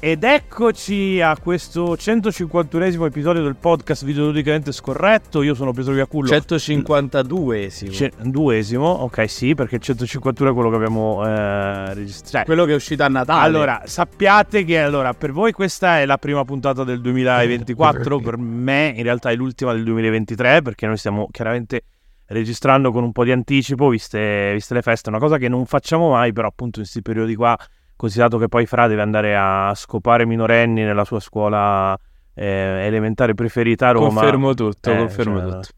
[0.00, 5.42] Ed eccoci a questo 151esimo episodio del podcast videoludicamente scorretto.
[5.42, 6.30] Io sono Pietro Viacullo.
[6.30, 7.90] 152esimo.
[7.92, 12.30] Ce- duesimo, ok, sì, perché il 151 è quello che abbiamo eh, registrato.
[12.30, 13.44] Cioè, Quello che è uscito a Natale.
[13.44, 18.92] allora, sappiate che allora, per voi questa è la prima puntata del 2024, per me
[18.94, 21.82] in realtà è l'ultima del 2023, perché noi stiamo chiaramente
[22.26, 26.10] registrando con un po' di anticipo, viste, viste le feste, una cosa che non facciamo
[26.10, 27.58] mai, però appunto in questi periodi qua
[27.98, 31.98] considerato che poi Fra deve andare a scopare minorenni nella sua scuola
[32.32, 32.46] eh,
[32.86, 34.06] elementare preferita a Roma.
[34.20, 35.68] Confermo tutto, Eh, confermo cioè, tutto.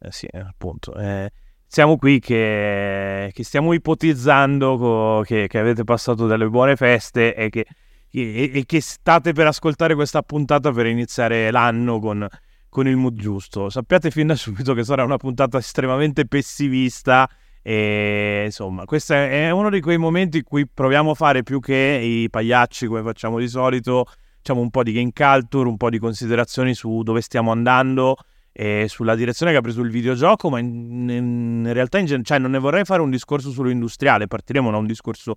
[0.00, 0.94] eh, sì, appunto.
[0.94, 1.30] Eh,
[1.66, 7.48] siamo qui che, che stiamo ipotizzando co- che, che avete passato delle buone feste e
[7.48, 7.64] che,
[8.10, 12.26] e- e che state per ascoltare questa puntata per iniziare l'anno con,
[12.68, 13.70] con il mood giusto.
[13.70, 17.26] Sappiate fin da subito che sarà una puntata estremamente pessimista
[17.62, 22.00] e insomma, questo è uno di quei momenti in cui proviamo a fare più che
[22.02, 24.06] i pagliacci come facciamo di solito,
[24.38, 28.16] diciamo un po' di game culture, un po' di considerazioni su dove stiamo andando
[28.52, 32.50] e sulla direzione che ha preso il videogioco, ma in, in realtà in cioè, non
[32.50, 35.34] ne vorrei fare un discorso solo industriale, partiremo da un discorso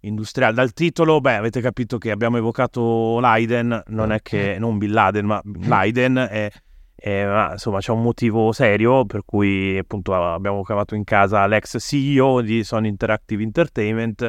[0.00, 0.54] industriale.
[0.54, 5.26] Dal titolo, beh, avete capito che abbiamo evocato Leiden, non è che non Bin Laden,
[5.26, 6.50] ma Leiden è
[7.04, 11.78] eh, ma, insomma, c'è un motivo serio per cui appunto abbiamo chiamato in casa l'ex
[11.78, 14.28] CEO di Sony Interactive Entertainment.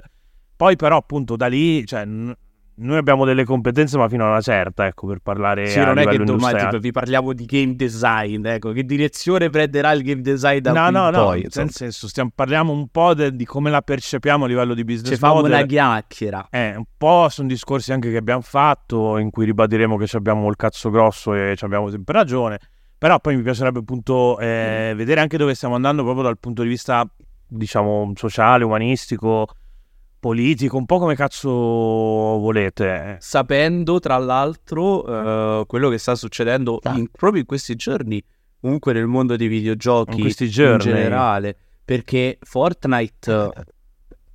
[0.56, 2.36] Poi, però, appunto, da lì, cioè, n-
[2.76, 6.06] noi abbiamo delle competenze, ma fino a una certa, ecco, per parlare Sì, non è
[6.08, 10.60] che domani tipo, vi parliamo di game design, ecco, che direzione prenderà il game design
[10.60, 11.66] da No, qui no, in no, poi, insomma.
[11.66, 15.12] nel senso, stiamo, parliamo un po' de- di come la percepiamo a livello di business
[15.14, 15.52] Ci facciamo model.
[15.58, 16.48] una chiacchiera.
[16.50, 20.48] Eh, un po' sono discorsi anche che abbiamo fatto, in cui ribadiremo che ci abbiamo
[20.50, 22.60] il cazzo grosso e ci abbiamo sempre ragione.
[22.98, 26.70] Però poi mi piacerebbe appunto eh, vedere anche dove stiamo andando proprio dal punto di
[26.70, 27.06] vista,
[27.46, 29.48] diciamo, sociale, umanistico,
[30.24, 33.18] politico, un po' come cazzo volete.
[33.20, 38.24] Sapendo, tra l'altro, eh, quello che sta succedendo in- proprio in questi giorni,
[38.62, 43.52] comunque nel mondo dei videogiochi In in generale, perché Fortnite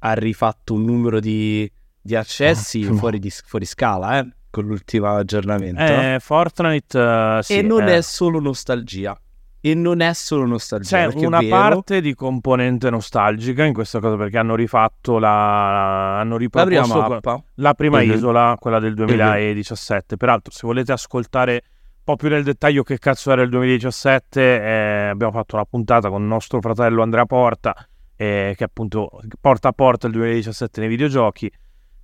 [0.01, 1.71] ha rifatto un numero di,
[2.03, 5.81] di accessi Ah, fuori, di- fuori scala, eh, con l'ultimo aggiornamento.
[5.81, 7.97] Eh, Fortnite, eh, sì, e non eh.
[7.97, 9.19] è solo nostalgia.
[9.61, 11.09] E non è solo nostalgia.
[11.09, 16.21] C'è una vero, parte di componente nostalgica in questa cosa perché hanno rifatto la...
[16.21, 17.43] hanno La prima mappa.
[17.55, 18.13] la prima Mhm.
[18.13, 20.17] isola, quella del 2017.
[20.17, 25.09] Peraltro, se volete ascoltare un po' più nel dettaglio che cazzo era il 2017, eh,
[25.09, 27.75] abbiamo fatto una puntata con nostro fratello Andrea Porta,
[28.17, 29.11] eh, che appunto
[29.41, 31.51] porta a porta il 2017 nei videogiochi.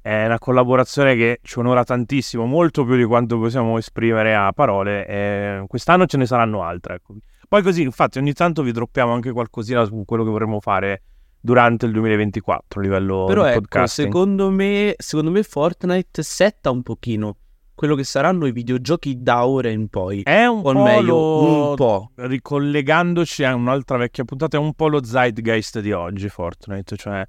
[0.03, 5.07] È una collaborazione che ci onora tantissimo, molto più di quanto possiamo esprimere a parole.
[5.07, 6.97] eh, quest'anno ce ne saranno altre.
[6.97, 7.15] Ecco.
[7.49, 11.03] Poi così, infatti, ogni tanto vi droppiamo anche qualcosina su quello che vorremmo fare
[11.41, 14.07] durante il 2024 a livello Però ecco, podcasting.
[14.09, 17.37] secondo me, secondo me Fortnite setta un pochino
[17.75, 20.23] quello che saranno i videogiochi da ora in poi.
[20.23, 22.11] È un o po' meglio, lo- un po'.
[22.15, 27.27] ricollegandoci a un'altra vecchia puntata, è un po' lo zeitgeist di oggi Fortnite, cioè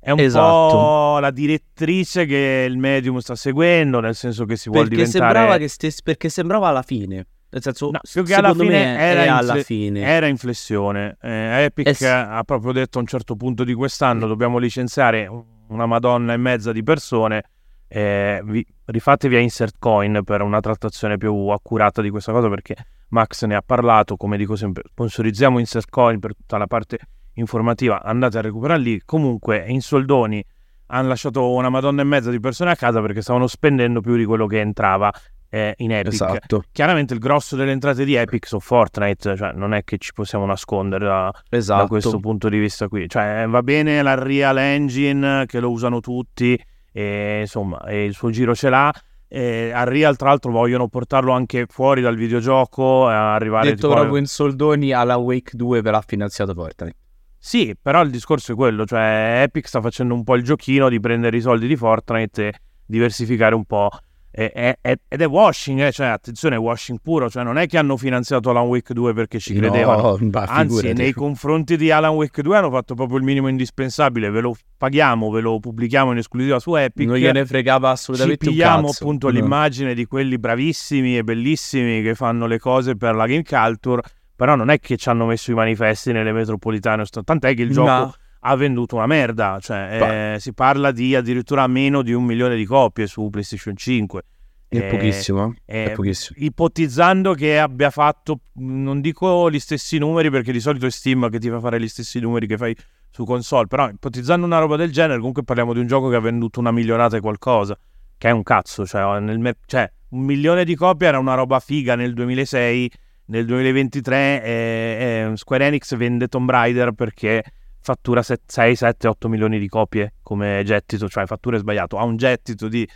[0.00, 0.76] è un Esatto.
[0.76, 5.18] po' la direttrice che il medium sta seguendo, nel senso che si vuole diventare...
[5.18, 7.26] sembrava che stesse, perché sembrava alla fine.
[7.54, 10.00] Nel senso, No, più che alla fine era in alla fine.
[10.02, 11.16] Era in flessione.
[11.22, 12.04] Eh, Epic sì.
[12.04, 15.30] ha proprio detto a un certo punto di quest'anno dobbiamo licenziare
[15.68, 17.44] una madonna e mezza di persone.
[17.86, 22.74] eh, vi- rifatevi a Insert Coin per una trattazione più accurata di questa cosa perché
[23.10, 24.16] Max ne ha parlato.
[24.16, 26.98] Come dico sempre, sponsorizziamo Insert Coin per tutta la parte
[27.34, 28.02] informativa.
[28.02, 29.00] Andate a recuperare lì.
[29.04, 30.44] Comunque, in soldoni
[30.86, 34.24] hanno lasciato una madonna e mezza di persone a casa perché stavano spendendo più di
[34.24, 35.12] quello che entrava
[35.54, 36.14] eh, in Epic.
[36.14, 40.12] Esatto, Chiaramente il grosso delle entrate di Epic su Fortnite, cioè non è che ci
[40.12, 41.86] possiamo nascondere da, da esatto.
[41.86, 43.08] questo punto di vista qui.
[43.08, 46.60] Cioè va bene la Real Engine che lo usano tutti
[46.90, 48.92] e insomma e il suo giro ce l'ha.
[49.28, 54.16] E Unreal tra l'altro vogliono portarlo anche fuori dal videogioco, eh, arrivare Detto tipo- proprio
[54.16, 56.96] in soldoni alla Wake 2 ve l'ha finanziato Fortnite.
[57.38, 60.98] Sì, però il discorso è quello, cioè Epic sta facendo un po' il giochino di
[60.98, 62.54] prendere i soldi di Fortnite e
[62.86, 63.90] diversificare un po'.
[64.36, 68.50] Ed è washing, eh, cioè attenzione, è washing puro, cioè non è che hanno finanziato
[68.50, 70.18] Alan Wake 2 perché ci credevano.
[70.34, 74.40] No, Anzi, nei confronti di Alan Wake 2 hanno fatto proprio il minimo indispensabile, ve
[74.40, 77.06] lo paghiamo, ve lo pubblichiamo in esclusiva su Epic.
[77.06, 79.32] non gliene fregava Ci assolutamente un pigliamo appunto No.
[79.34, 84.02] l'immagine di quelli bravissimi e bellissimi che fanno le cose per la game culture,
[84.34, 87.86] però non è che ci hanno messo i manifesti nelle metropolitane, tant'è che il gioco
[87.86, 88.14] Ma-
[88.46, 92.66] ha venduto una merda, cioè eh, si parla di addirittura meno di un milione di
[92.66, 94.22] copie su PlayStation 5.
[94.68, 95.82] È Eh, pochissimo, eh?
[95.82, 96.38] eh, è pochissimo.
[96.44, 101.38] ipotizzando che abbia fatto, non dico gli stessi numeri perché di solito è Steam che
[101.38, 102.76] ti fa fare gli stessi numeri che fai
[103.10, 106.20] su console, però ipotizzando una roba del genere comunque parliamo di un gioco che ha
[106.20, 107.78] venduto una milionata e qualcosa,
[108.18, 111.94] che è un cazzo, cioè, nel, cioè un milione di copie era una roba figa
[111.94, 112.90] nel 2006,
[113.26, 117.42] nel 2023 eh, eh, Square Enix vende Tomb Raider perché
[117.84, 122.16] fattura 6, 7, 8 milioni di copie come gettito, cioè fattura è sbagliato, ha un
[122.16, 122.88] gettito di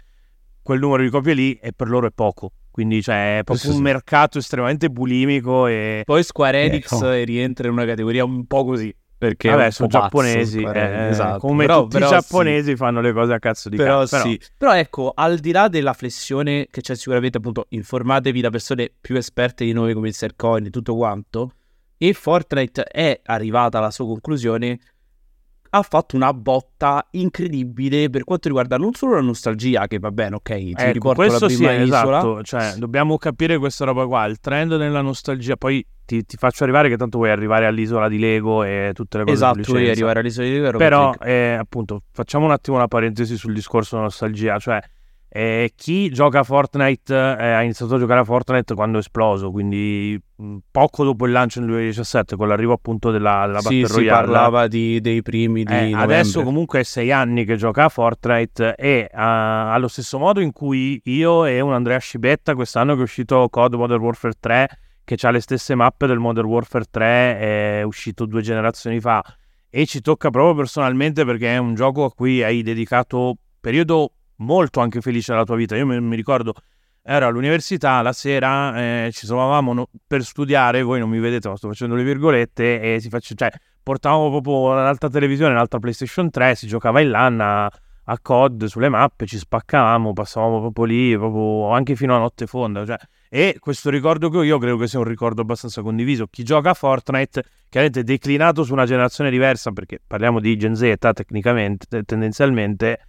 [0.62, 2.52] quel numero di copie lì e per loro è poco.
[2.70, 3.82] Quindi cioè, è proprio sì, un sì.
[3.82, 6.02] mercato estremamente bulimico e...
[6.06, 7.10] Poi Square Enix ecco.
[7.10, 8.94] rientra in una categoria un po' così.
[9.18, 11.40] Perché Vabbè, sono giapponesi, eh, esatto.
[11.40, 12.76] come però, tutti però i giapponesi sì.
[12.76, 14.20] fanno le cose a cazzo di però cazzo.
[14.20, 14.40] Sì.
[14.56, 19.16] Però ecco, al di là della flessione che c'è sicuramente appunto, informatevi da persone più
[19.16, 21.50] esperte di noi come il Sercoin e tutto quanto,
[21.98, 24.78] e Fortnite è arrivata alla sua conclusione,
[25.70, 30.36] ha fatto una botta incredibile per quanto riguarda non solo la nostalgia, che va bene,
[30.36, 32.18] ok, ti ecco, riporto questo la prima sì, isola.
[32.18, 36.62] Esatto, cioè, dobbiamo capire questa roba qua, il trend nella nostalgia, poi ti, ti, faccio
[36.62, 40.20] arrivare che tanto vuoi arrivare all'isola di Lego e tutte le cose Esatto, vuoi arrivare
[40.20, 40.78] all'isola di Lego.
[40.78, 44.80] Però, eh, appunto, facciamo un attimo una parentesi sul discorso nostalgia, cioè
[45.30, 49.50] eh, chi gioca a Fortnite eh, ha iniziato a giocare a Fortnite quando è esploso,
[49.50, 53.96] quindi mh, poco dopo il lancio nel 2017, con l'arrivo appunto della, della sì, Battle
[53.96, 54.26] Royale.
[54.26, 57.88] Si parlava di, dei primi di eh, Adesso comunque è sei anni che gioca a
[57.90, 63.00] Fortnite e uh, allo stesso modo in cui io e un Andrea Scibetta quest'anno che
[63.00, 64.68] è uscito COD Modern Warfare 3,
[65.04, 69.22] che ha le stesse mappe del Modern Warfare 3, è uscito due generazioni fa
[69.70, 74.80] e ci tocca proprio personalmente perché è un gioco a cui hai dedicato periodo molto
[74.80, 75.76] anche felice della tua vita.
[75.76, 76.54] Io mi, mi ricordo,
[77.02, 81.56] ero all'università, la sera eh, ci trovavamo no, per studiare, voi non mi vedete ma
[81.56, 83.50] sto facendo le virgolette, e si faccia, cioè,
[83.82, 88.90] portavamo proprio l'alta televisione, l'altra PlayStation 3, si giocava in LAN a, a COD sulle
[88.90, 92.84] mappe, ci spaccavamo, passavamo proprio lì, proprio anche fino a notte fonda.
[92.84, 92.98] Cioè,
[93.30, 96.26] e questo ricordo che ho io credo che sia un ricordo abbastanza condiviso.
[96.26, 100.96] Chi gioca a Fortnite, chiaramente declinato su una generazione diversa, perché parliamo di Gen Z
[101.14, 103.07] tecnicamente, tendenzialmente,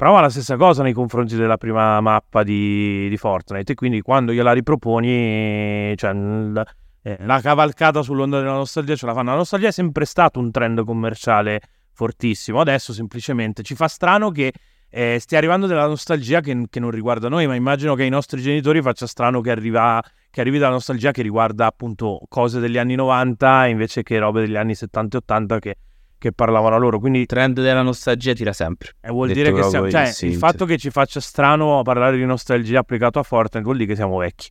[0.00, 4.32] prova la stessa cosa nei confronti della prima mappa di, di Fortnite e quindi quando
[4.32, 6.64] gliela riproponi cioè, la,
[7.02, 9.28] eh, la cavalcata sull'onda della nostalgia ce la fanno.
[9.28, 11.60] La nostalgia è sempre stato un trend commerciale
[11.92, 12.60] fortissimo.
[12.62, 14.54] Adesso semplicemente ci fa strano che
[14.88, 18.40] eh, stia arrivando della nostalgia che, che, non riguarda noi ma immagino che ai nostri
[18.40, 22.94] genitori faccia strano che, arriva, che arrivi dalla nostalgia che riguarda appunto cose degli anni
[22.94, 25.76] 90 invece che robe degli anni 70 e 80 che
[26.20, 27.00] che parlavano loro.
[27.00, 28.90] Quindi il trend della nostalgia tira sempre.
[29.00, 32.80] E vuol dire che siamo, cioè, il fatto che ci faccia strano parlare di nostalgia
[32.80, 34.50] applicato a Fortnite vuol dire che siamo vecchi.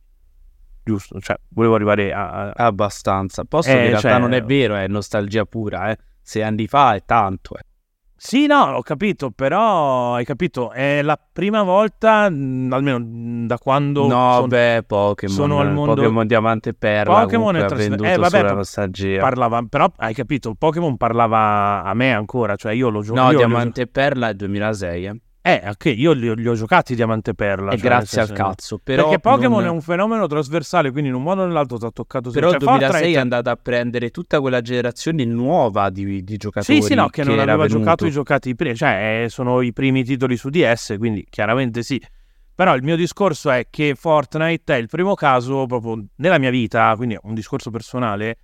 [0.82, 2.50] Giusto, cioè, volevo arrivare a.
[2.50, 3.44] Abbastanza.
[3.44, 4.18] Posto eh, che in realtà cioè...
[4.18, 5.96] non è vero, è nostalgia pura, eh.
[6.20, 7.62] Sei anni fa è tanto, eh.
[8.22, 14.06] Sì, no, ho capito, però hai capito, è la prima volta, mh, almeno da quando
[14.06, 18.38] No, sono, beh, Pokémon, sono al mondo Pokémon Diamante Perla, Pokémon è trasferito eh, vabbè,
[18.38, 19.20] sulla nostalgia.
[19.22, 23.80] Parlava, però hai capito, Pokémon parlava a me ancora, cioè io lo gioco No, Diamante
[23.80, 25.20] e Perla è 2006, eh.
[25.42, 27.70] Eh, ok, io li, li ho giocati Diamante e Perla.
[27.70, 28.78] E cioè, grazie al cazzo.
[28.82, 29.68] Però perché Pokémon non...
[29.68, 32.58] è un fenomeno trasversale, quindi in un modo o nell'altro ti ha toccato Però il
[32.58, 33.16] cioè, 2006 Fortnite...
[33.16, 36.82] è andata a prendere tutta quella generazione nuova di, di giocatori.
[36.82, 37.78] Sì, sì, no, che, che non aveva venuto.
[37.78, 38.74] giocato i giocati prima.
[38.74, 42.00] Cioè, eh, sono i primi titoli su DS, quindi chiaramente sì.
[42.54, 46.92] Però il mio discorso è che Fortnite è il primo caso proprio nella mia vita,
[46.96, 48.36] quindi è un discorso personale,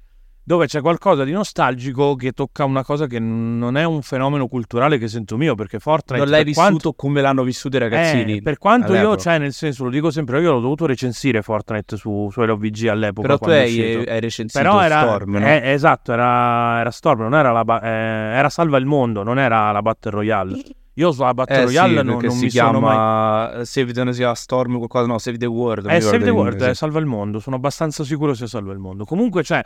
[0.48, 4.96] dove c'è qualcosa di nostalgico che tocca una cosa che non è un fenomeno culturale
[4.96, 6.22] che sento mio, perché Fortnite...
[6.22, 6.92] Non l'hai vissuto quanto...
[6.92, 8.36] come l'hanno vissuto i ragazzini.
[8.36, 9.22] Eh, per quanto io, all'epoca.
[9.22, 13.26] cioè, nel senso, lo dico sempre, io l'ho dovuto recensire Fortnite su, su LOVG all'epoca.
[13.26, 15.46] Però tu hai, hai recensito Però era, Storm, no?
[15.48, 17.64] eh, esatto, era, era Storm, non era la...
[17.64, 20.62] ba- eh, era Salva il Mondo, non era la Battle Royale.
[20.94, 22.90] Io sulla Battle Eh, Royale sì, non, non si mi sono mai...
[22.92, 25.90] chiama Save the, sia Storm qualcosa, no, Save the World.
[25.90, 27.40] Eh, Save the World, eh, salva il mondo.
[27.40, 29.04] Sono abbastanza sicuro sia salva il mondo.
[29.04, 29.60] Comunque, cioè,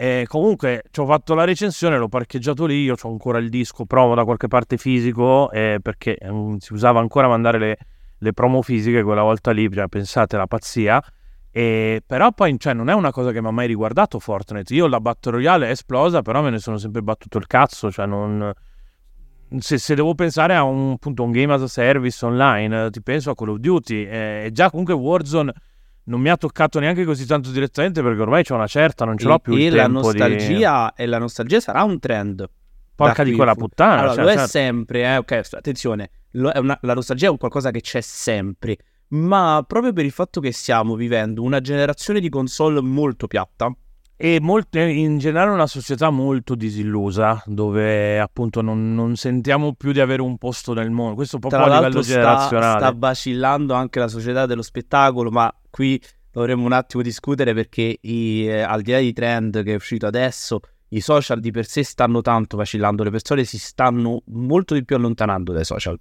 [0.00, 2.82] eh, comunque ci ho fatto la recensione, l'ho parcheggiato lì.
[2.82, 7.00] Io ho ancora il disco, provo da qualche parte fisico eh, perché mm, si usava
[7.00, 7.76] ancora mandare le,
[8.16, 9.68] le promo fisiche quella volta lì.
[9.68, 11.02] Cioè, pensate, la pazzia.
[11.50, 14.72] E, però poi cioè, non è una cosa che mi ha mai riguardato Fortnite.
[14.72, 17.90] Io la Battle Royale è esplosa, però me ne sono sempre battuto il cazzo.
[17.90, 18.52] Cioè, non.
[19.58, 23.02] Se, se devo pensare a un, appunto, un game as a service online, eh, ti
[23.02, 24.04] penso a Call of Duty.
[24.04, 25.52] eh, E già comunque Warzone
[26.08, 29.26] non mi ha toccato neanche così tanto direttamente perché ormai c'ho una certa, non ce
[29.26, 30.18] l'ho più e il la tempo di...
[30.18, 32.48] nostalgia, e la nostalgia sarà un trend.
[32.94, 34.00] Porca di quella puttana.
[34.00, 34.48] Allora, cioè, lo è certo.
[34.48, 38.76] sempre, eh, ok, attenzione, è una- la nostalgia è un qualcosa che c'è sempre,
[39.08, 43.72] ma proprio per il fatto che stiamo vivendo una generazione di console molto piatta,
[44.20, 50.00] E molte- in generale una società molto disillusa, dove appunto non, non sentiamo più di
[50.00, 51.14] avere un posto nel mondo.
[51.14, 52.80] Questo proprio tra a livello sta, generazionale.
[52.80, 58.44] sta vacillando anche la società dello spettacolo, ma qui dovremmo un attimo discutere perché i-
[58.44, 61.84] eh, al di là di trend che è uscito adesso, i social di per sé
[61.84, 65.96] stanno tanto vacillando, le persone si stanno molto di più allontanando dai social.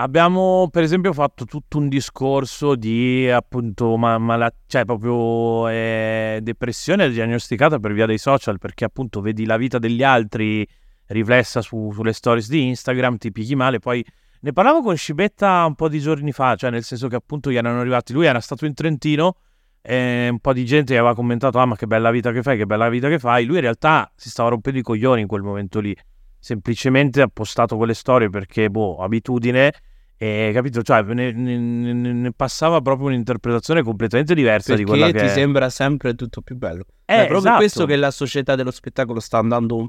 [0.00, 7.10] Abbiamo per esempio fatto tutto un discorso di appunto ma, mala- cioè proprio eh, depressione
[7.10, 10.64] diagnosticata per via dei social perché appunto vedi la vita degli altri
[11.06, 14.04] riflessa su, sulle stories di Instagram, ti pigli male, poi
[14.42, 17.56] ne parlavo con Scibetta un po' di giorni fa, cioè nel senso che appunto gli
[17.56, 19.34] erano arrivati, lui era stato in Trentino
[19.82, 22.56] e un po' di gente gli aveva commentato ah ma che bella vita che fai,
[22.56, 25.42] che bella vita che fai, lui in realtà si stava rompendo i coglioni in quel
[25.42, 25.92] momento lì,
[26.38, 29.72] semplicemente ha postato quelle storie perché boh, abitudine
[30.18, 30.82] e capito?
[30.82, 35.28] Cioè, ne, ne, ne, passava proprio un'interpretazione completamente diversa Perché di quella che ti è.
[35.28, 36.84] sembra sempre tutto più bello.
[37.04, 37.56] Eh, è proprio esatto.
[37.58, 39.88] questo che la società dello spettacolo sta andando un,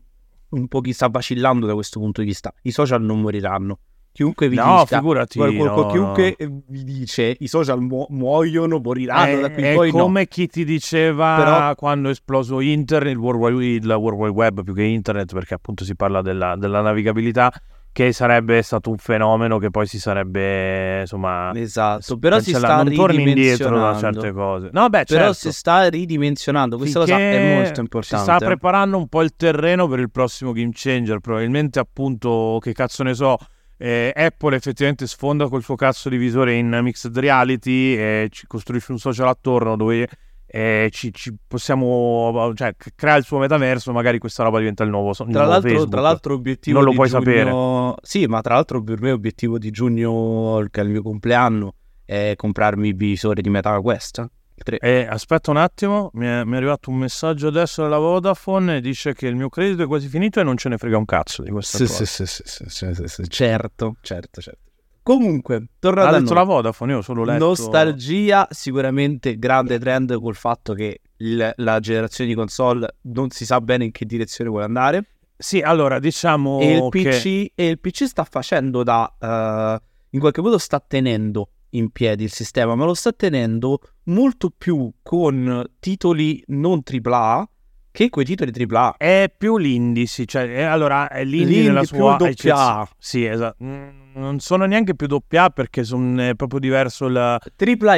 [0.49, 2.53] un po' chi sta vacillando da questo punto di vista.
[2.61, 3.79] I social non moriranno.
[4.11, 6.35] Chiunque vi No, dica, figurati, qual- qual- no, chiunque
[6.67, 9.97] vi dice i social mu- muoiono, moriranno da qui è poi no.
[9.99, 14.33] come chi ti diceva Però- quando è esploso internet, il World, Wide, il World Wide
[14.33, 17.51] Web più che internet, perché appunto si parla della, della navigabilità,
[17.99, 22.93] che sarebbe stato un fenomeno che poi si sarebbe insomma Esatto, però si sta non
[22.93, 24.69] torni indietro da certe cose.
[24.71, 25.33] No, beh, Però certo.
[25.33, 28.25] si sta ridimensionando, questa cosa Finché è molto importante.
[28.25, 31.19] Si sta preparando un po' il terreno per il prossimo game changer.
[31.19, 33.35] Probabilmente, appunto, che cazzo ne so.
[33.77, 38.93] eh, Apple effettivamente sfonda col suo cazzo di visore in mixed reality e ci costruisce
[38.93, 40.07] un social attorno dove
[40.51, 45.09] eh, ci, ci possiamo cioè crea il suo metaverso magari questa roba diventa il nuovo,
[45.09, 45.91] il Tra nuovo l'altro, Facebook.
[45.91, 47.21] tra l'altro obiettivo Non lo di puoi giugno...
[47.23, 47.95] sapere.
[48.01, 52.33] Sì, ma tra l'altro per me obiettivo di giugno, che è il mio compleanno, è
[52.35, 54.27] comprarmi il visore di MetaQuest.
[54.55, 54.77] Il tre.
[54.79, 59.13] Eh, aspetta un attimo, mi è, mi è arrivato un messaggio adesso dalla Vodafone dice
[59.13, 61.49] che il mio credito è quasi finito e non ce ne frega un cazzo di
[61.51, 62.05] questa Sì, cosa.
[62.05, 64.68] sì, sì, sì, sì, sì, certo, certo, certo.
[65.13, 66.43] Comunque, Ha tornando a detto noi.
[66.45, 67.43] la Vodafone, io solo letto...
[67.45, 73.59] Nostalgia, sicuramente grande trend col fatto che il- la generazione di console non si sa
[73.59, 75.05] bene in che direzione vuole andare.
[75.35, 77.09] Sì, allora diciamo e, il che...
[77.09, 79.11] PC, e il PC sta facendo da...
[79.19, 84.51] eh, in qualche modo sta tenendo in piedi il sistema, ma lo sta tenendo molto
[84.55, 87.49] più con titoli non AAA
[87.91, 88.95] che quei titoli AAA.
[88.97, 92.61] È più l'indie, sì, cioè, eh, allora è l'indie, nella più sua doppia eccezione.
[92.61, 92.89] A.
[92.97, 93.55] Sì, esatto.
[93.63, 97.15] Non sono neanche più doppia A perché sono è proprio diverso il...
[97.17, 97.95] AAA.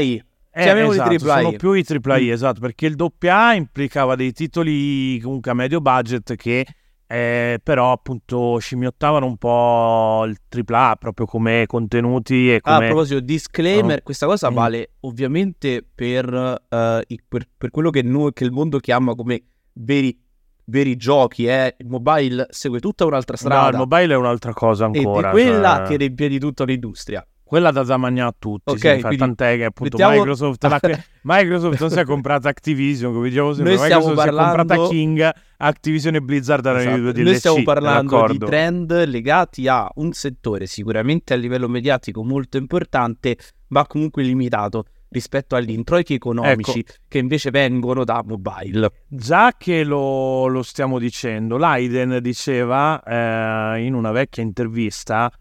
[0.54, 2.30] Eh, Chiamiamoli esatto, sono più i AAA, Mm.
[2.32, 6.66] esatto, perché il doppia A implicava dei titoli comunque a medio budget che
[7.08, 12.88] eh, però appunto scimmiottavano un po' il AAA proprio come contenuti e Ah, a come...
[12.88, 14.02] proposito, disclaimer, Oh.
[14.04, 14.54] questa cosa Mm.
[14.54, 16.34] vale ovviamente per,
[16.70, 19.42] eh, i- per, per quello che, noi, che il mondo chiama come
[19.74, 20.18] veri,
[20.66, 21.46] veri giochi.
[21.48, 21.76] Eh.
[21.80, 25.28] Il mobile segue tutta un'altra No, strada il mobile è un'altra cosa ancora.
[25.32, 27.26] di quella cioè- tiene in piedi tutta l'industria.
[27.52, 30.80] Quella da Zamagna a tutti, Ok, sì, quindi tant'è che appunto mettiamo- Microsoft, l'ha-
[31.24, 34.88] Microsoft non si è comprata Activision, come dicevo sempre, Noi Microsoft si è comprata parlando-
[34.88, 37.02] King, Activision e Blizzard erano i Esatto.
[37.02, 38.46] due DLC, Noi stiamo parlando di d'accordo?
[38.46, 43.36] trend legati a un settore sicuramente a livello mediatico molto importante,
[43.68, 46.94] ma comunque limitato rispetto agli introiti economici Ecco.
[47.08, 48.92] che invece vengono da mobile.
[49.08, 55.32] Già che lo, lo stiamo dicendo, Leiden diceva eh, in una vecchia intervista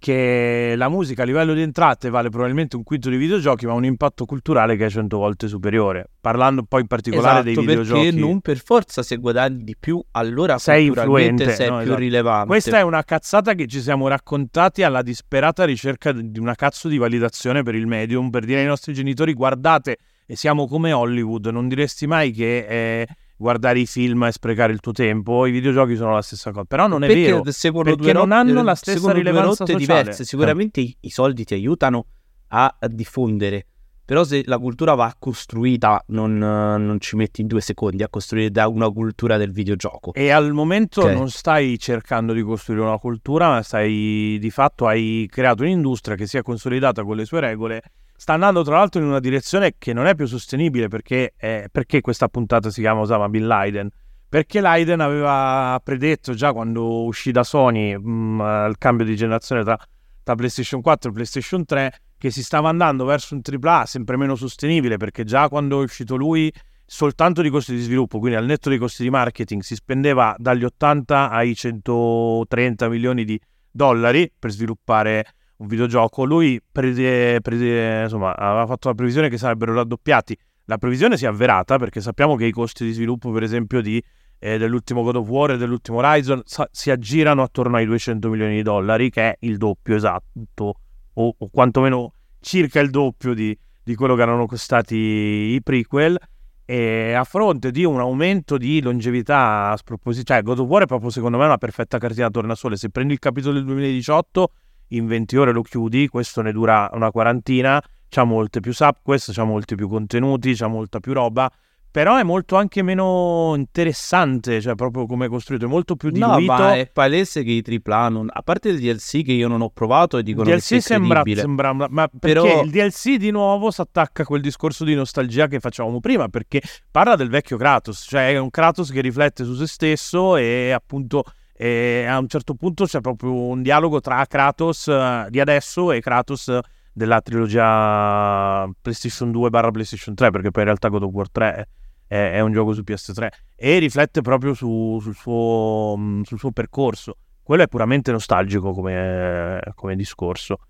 [0.00, 3.74] che la musica a livello di entrate vale probabilmente un quinto di videogiochi, ma ha
[3.74, 6.08] un impatto culturale che è cento volte superiore.
[6.22, 8.02] Parlando poi in particolare dei Esatto, videogiochi.
[8.04, 11.98] perché non per forza se guadagni di più, allora Sei influente, sei no, più esatto.
[11.98, 12.46] rilevante.
[12.46, 16.96] Questa è una cazzata che ci siamo raccontati alla disperata ricerca di una cazzo di
[16.96, 21.68] validazione per il medium, per dire ai nostri genitori guardate e siamo come Hollywood, non
[21.68, 23.06] diresti mai che eh,
[23.40, 26.86] guardare i film è sprecare il tuo tempo, i videogiochi sono la stessa cosa, però
[26.86, 27.50] non è perché vero.
[27.50, 30.00] seguono perché due non hanno la stessa rilevanza rotte sociale.
[30.02, 30.24] diverse.
[30.26, 32.04] Sicuramente i, i soldi ti aiutano
[32.48, 33.66] a, diffondere,
[34.04, 38.10] però se la cultura va costruita non, eh, non ci metti in due secondi a
[38.10, 40.12] costruire da una cultura del videogioco.
[40.12, 41.12] E al momento Ok.
[41.12, 46.26] non stai cercando di costruire una cultura, ma stai di fatto hai creato un'industria che
[46.26, 47.82] si è consolidata con le sue regole.
[48.20, 52.02] Sta andando tra l'altro in una direzione che non è più sostenibile perché, eh, perché
[52.02, 53.88] questa puntata si chiama Osama Bin Laden?
[54.28, 59.78] Perché Laden aveva predetto già quando uscì da Sony mh, al cambio di generazione tra,
[60.22, 64.34] tra PlayStation 4 e PlayStation 3 che si stava andando verso un AAA sempre meno
[64.34, 66.52] sostenibile perché già quando è uscito lui
[66.84, 70.64] soltanto di costi di sviluppo, quindi al netto dei costi di marketing, si spendeva dagli
[70.64, 75.24] 80 ai 130 milioni di dollari per sviluppare
[75.60, 76.24] un videogioco.
[76.24, 80.36] Lui prede- prede- insomma, aveva fatto la previsione che sarebbero raddoppiati.
[80.64, 84.02] La previsione si è avverata perché sappiamo che i costi di sviluppo, per esempio, di,
[84.38, 88.56] eh, dell'ultimo God of War e dell'ultimo Horizon sa- si aggirano attorno ai 200 milioni
[88.56, 90.74] di dollari, che è il doppio esatto,
[91.14, 96.18] o, o quantomeno circa il doppio di, di quello che erano costati i prequel.
[96.64, 101.10] E a fronte di un aumento di longevità sproposito, cioè God of War è proprio
[101.10, 102.76] secondo me una perfetta cartina tornasole.
[102.76, 104.52] Se prendi il capitolo del 2018,
[104.90, 109.44] in 20 ore lo chiudi, questo ne dura una quarantina, c'ha molte più subquest, c'ha
[109.44, 111.50] molti più contenuti, c'ha molta più roba,
[111.92, 116.56] però è molto anche meno interessante, cioè proprio come è costruito, è molto più diluito.
[116.56, 118.28] No, è palese che i AAA non...
[118.32, 121.22] A parte il DLC che io non ho provato e dicono il DLC DLC sembra,
[121.24, 125.48] sembra, ma perché Però- il DLC di nuovo si attacca a quel discorso di nostalgia
[125.48, 129.54] che facevamo prima, perché parla del vecchio Kratos, cioè è un Kratos che riflette su
[129.54, 131.24] se stesso e appunto
[131.62, 136.00] e a un certo punto c'è proprio un dialogo tra Kratos eh, di adesso e
[136.00, 136.58] Kratos
[136.90, 141.68] della trilogia PlayStation 2 barra PlayStation 3, perché poi in realtà God of War 3
[142.06, 146.50] è, è un gioco su PS3 e riflette proprio su- sul, suo, mh, sul suo
[146.50, 147.18] percorso.
[147.42, 150.60] Quello è puramente nostalgico come, come discorso.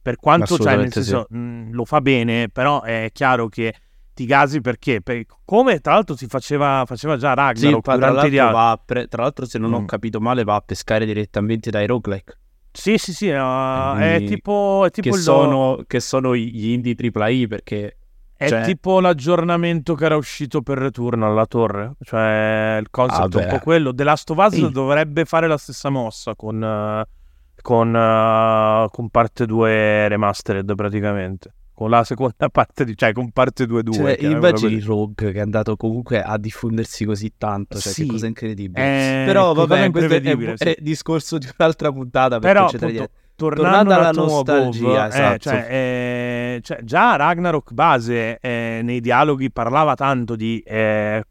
[0.00, 1.08] Per quanto, cioè, nel Assolutamente sì.
[1.10, 3.74] senso, mh, lo fa bene, però è chiaro che
[4.18, 5.00] ti gasi perché?
[5.00, 9.22] Per- come tra l'altro si faceva, faceva già Sì, Ragnarok ma tra l'altro, pre- tra
[9.22, 9.86] l'altro, se non ho Mm.
[9.86, 12.36] capito male, va a pescare direttamente dai roguelike.
[12.72, 16.94] Sì, sì, sì, uh, è tipo, è tipo Che il- sono, che sono gli indie
[16.96, 17.92] AAA perché
[18.38, 23.44] È Cioè- tipo l'aggiornamento che era uscito per Return alla torre, cioè il concept è
[23.44, 23.92] un po' quello.
[23.92, 24.70] The Last of Us Sì.
[24.70, 27.04] dovrebbe fare la stessa mossa con, eh,
[27.60, 31.52] con, eh, con parte 2 remastered praticamente.
[31.78, 33.92] Con la seconda parte, di, cioè con parte 2-2.
[33.92, 34.80] Cioè, immagini così.
[34.80, 38.02] Rogue che è andato comunque a diffondersi così tanto, cioè Sì.
[38.02, 39.22] che cosa incredibile.
[39.22, 40.64] È Però vabbè, questo è, imprevedibile, sì.
[40.64, 45.38] è discorso di un'altra puntata Però appunto, tornando, tornando alla nostalgia, eh, esatto.
[45.38, 51.22] cioè, eh, cioè, già Ragnarok base eh, nei dialoghi parlava tanto di eh,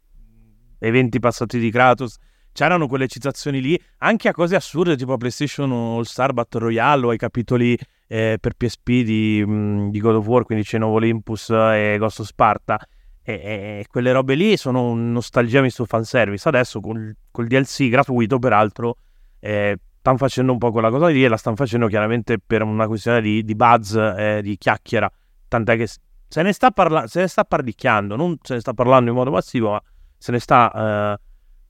[0.79, 2.15] eventi passati di Kratos.
[2.53, 7.05] C'erano quelle citazioni lì, anche a cose assurde, tipo a PlayStation All Star Battle Royale
[7.05, 7.77] o ai capitoli
[8.07, 12.27] eh, per PSP di, mh, di God of War, quindi of Olympus e Ghost of
[12.27, 12.79] Sparta.
[13.21, 16.47] E, e quelle robe lì sono nostalgia misto fanservice.
[16.47, 18.97] Adesso col, col DLC gratuito, peraltro,
[19.39, 22.87] eh, stanno facendo un po' quella cosa lì e la stanno facendo chiaramente per una
[22.87, 25.11] questione di, di buzz, eh, di chiacchiera.
[25.49, 25.87] Tant'è che
[26.29, 29.31] se ne sta, parla- se ne sta parlicchiando, non se ne sta parlando in modo
[29.31, 29.81] massivo, ma
[30.17, 31.26] se ne sta eh,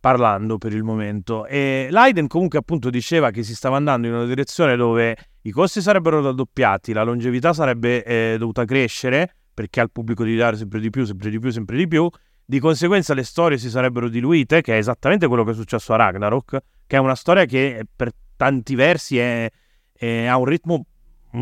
[0.07, 1.45] parlando per il momento.
[1.45, 5.81] E Leiden comunque appunto diceva che si stava andando in una direzione dove i costi
[5.81, 10.89] sarebbero raddoppiati, la longevità sarebbe eh, dovuta crescere perché al pubblico di dare sempre di
[10.89, 12.09] più, sempre di più, sempre di più.
[12.45, 15.97] Di conseguenza le storie si sarebbero diluite, che è esattamente quello che è successo a
[15.97, 19.51] Ragnarok, che è una storia che per tanti versi è,
[19.91, 20.85] è- ha un ritmo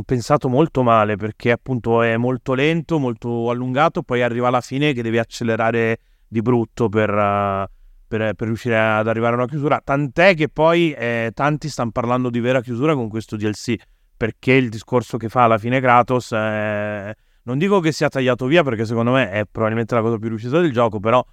[0.03, 5.03] pensato molto male, perché appunto è molto lento, molto allungato, poi arriva alla fine che
[5.03, 7.74] devi accelerare di brutto per, eh,
[8.07, 9.81] per- per riuscire ad arrivare a una chiusura.
[9.83, 13.75] Tant'è che poi eh, tanti stanno parlando di vera chiusura con questo DLC,
[14.17, 17.13] perché il discorso che fa alla fine Kratos è-
[17.43, 20.59] non dico che sia tagliato via, perché secondo me è probabilmente la cosa più riuscita
[20.59, 21.23] del gioco, però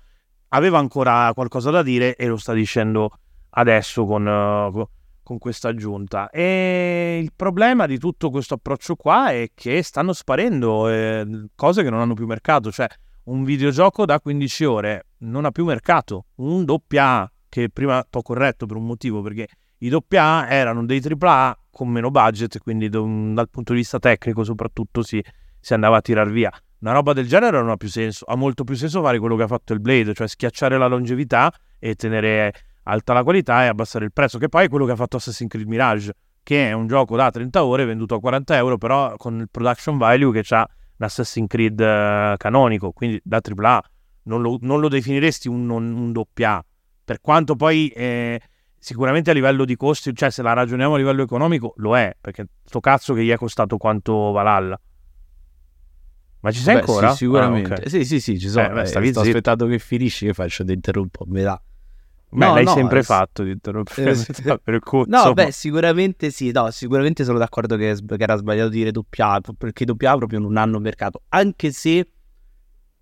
[0.48, 3.10] aveva ancora qualcosa da dire e lo sta dicendo
[3.50, 4.90] adesso con, eh, co-
[5.22, 6.28] con questa aggiunta.
[6.30, 11.90] E il problema di tutto questo approccio qua è che stanno sparendo eh, cose che
[11.90, 12.86] non hanno più mercato, cioè
[13.24, 18.66] un videogioco da 15 ore non ha più mercato, un doppia che prima t'ho corretto
[18.66, 19.46] per un motivo, perché
[19.78, 25.02] i doppia erano dei AAA con meno budget, quindi dal punto di vista tecnico soprattutto
[25.02, 25.22] si,
[25.60, 26.50] si andava a tirar via.
[26.80, 29.44] Una roba del genere non ha più senso, ha molto più senso fare quello che
[29.44, 32.52] ha fatto il Blade, cioè schiacciare la longevità e tenere
[32.84, 35.50] alta la qualità e abbassare il prezzo, che poi è quello che ha fatto Assassin's
[35.50, 39.38] Creed Mirage, che è un gioco da 30 ore venduto a 40 euro, però con
[39.38, 43.82] il production value che ha l'Assassin's Creed eh, canonico, quindi da AAA.
[44.24, 46.64] Non lo, non lo definiresti un, un, doppia,
[47.04, 48.40] per quanto poi eh,
[48.78, 52.46] sicuramente a livello di costi, cioè se la ragioniamo a livello economico, lo è, perché
[52.64, 54.80] sto cazzo che gli è costato quanto Valhalla.
[56.40, 57.10] Ma ci sei Beh, ancora?
[57.10, 57.74] Sì, sicuramente.
[57.74, 57.88] Ah, ok.
[57.88, 58.66] Sì, sì, sì, ci sono.
[58.66, 60.64] Eh, beh, Eh, sto aspettando che finisci, che faccio?
[60.64, 61.62] Ti interrompo a metà.
[62.34, 65.34] Beh, No, l'hai no, sempre eh, fatto di interrompere eh, per cui, No, insomma.
[65.34, 70.16] beh, sicuramente sì, no, sicuramente sono d'accordo che, che era sbagliato dire doppia, perché doppia
[70.16, 72.08] proprio non hanno mercato, anche se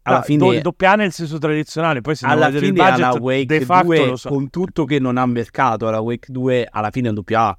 [0.02, 3.44] alla fine, do- doppia nel senso tradizionale, poi se alla vedere fine budget, alla Wake
[3.46, 4.28] de facto 2, lo so.
[4.28, 7.58] con tutto che non ha mercato, la Wake 2 alla fine è un doppia A.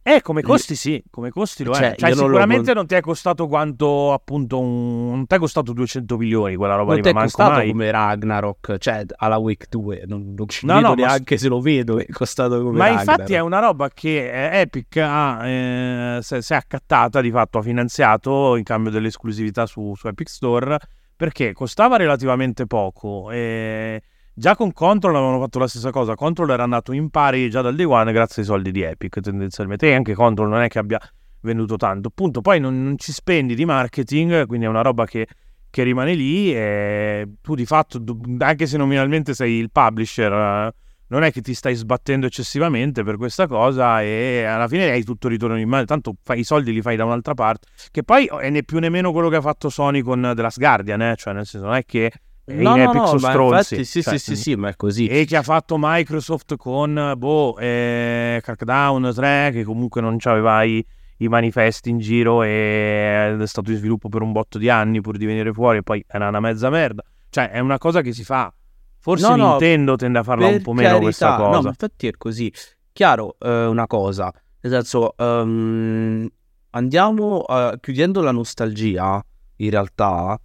[0.00, 1.96] Eh, come costi sì, come costi lo Cioè, è.
[1.96, 5.08] Cioè, io non lo sicuramente non ti è costato quanto appunto un...
[5.10, 7.68] non ti è costato 200 milioni quella roba Non lì, ti è ma costato mai.
[7.68, 11.60] come Ragnarok, cioè alla Wake 2, non, non ci No, no, ma- neanche se lo
[11.60, 13.06] vedo, è costato come Ma Ragnarok.
[13.06, 17.58] infatti è una roba che eh, Epic ha, eh, si si è accattata, di fatto
[17.58, 20.78] ha finanziato in cambio dell'esclusività su, su Epic Store,
[21.18, 23.32] perché costava relativamente poco.
[23.32, 24.00] E
[24.32, 26.14] già con Control avevano fatto la stessa cosa.
[26.14, 29.88] Control era andato in pari già dal day one grazie ai soldi di Epic tendenzialmente.
[29.88, 31.00] E anche Control non è che abbia
[31.40, 32.06] venduto tanto.
[32.06, 35.26] Appunto, poi non, non ci spendi di marketing, quindi è una roba che,
[35.68, 36.54] che rimane lì.
[36.54, 38.00] E tu di fatto,
[38.38, 40.74] anche se nominalmente sei il publisher, eh,
[41.08, 45.28] non è che ti stai sbattendo eccessivamente per questa cosa e alla fine hai tutto
[45.28, 48.50] ritorno in mano, tanto fai, i soldi li fai da un'altra parte, che poi è
[48.50, 51.14] né più né meno quello che ha fatto Sony con The Last Guardian, eh?
[51.16, 52.12] cioè nel senso non è che
[52.46, 54.68] no, in no, Epic no, sono ma stronzi, infatti, sì, cioè, sì, sì, sì, ma
[54.68, 55.06] è così.
[55.06, 60.84] e che ha fatto Microsoft con boh, eh, Crackdown 3 che comunque non c'aveva i,
[61.18, 65.16] i manifesti in giro e è stato in sviluppo per un botto di anni pur
[65.16, 68.24] di venire fuori e poi era una mezza merda cioè è una cosa che si
[68.24, 68.52] fa
[68.98, 71.62] forse No, no, Nintendo tende a farla un po' meno questa carità, No, cosa.
[71.62, 72.52] ma infatti è così.
[72.92, 76.28] Chiaro, eh, una cosa, nel senso, ehm,
[76.70, 79.24] andiamo eh, chiudendo la nostalgia,
[79.56, 80.38] in realtà,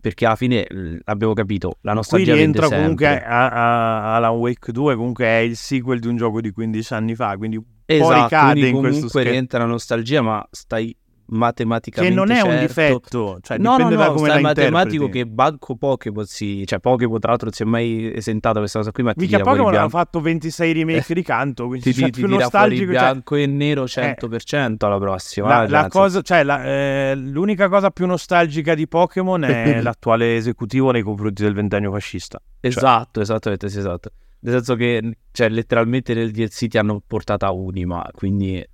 [0.00, 0.66] perché alla fine
[1.04, 5.36] abbiamo capito, la qui nostalgia vende rientra comunque a, a- Alan Wake 2 comunque è
[5.38, 8.94] il sequel di un gioco di 15 anni fa quindi Esatto, ricade quindi in questo
[8.96, 10.96] comunque schema rientra la nostalgia, ma stai
[11.32, 12.66] che matematicamente non è un certo.
[12.66, 16.66] difetto cioè No, no, dipende da no, come la matematico interpreti che Banco Pokémon si...
[16.66, 19.58] Cioè Pokémon tra l'altro non si è mai esentata questa cosa qui, ma mica fuori
[19.58, 22.92] Pokémon hanno fatto 26 remake di canto quindi Ti, cioè, ti, ti più fuori nostalgico
[22.92, 25.48] cioè, bianco e nero 100% alla prossima.
[25.48, 29.80] La, eh, la cioè, cosa, cioè, la- eh, l'unica cosa più nostalgica di Pokémon è
[29.82, 32.40] l'attuale esecutivo nei confronti del ventennio fascista.
[32.60, 34.10] senso- Esatto, esattamente, sì, esatto.
[34.40, 38.64] Nel senso che, cioè, letteralmente nel DLC ti hanno portata Unima, quindi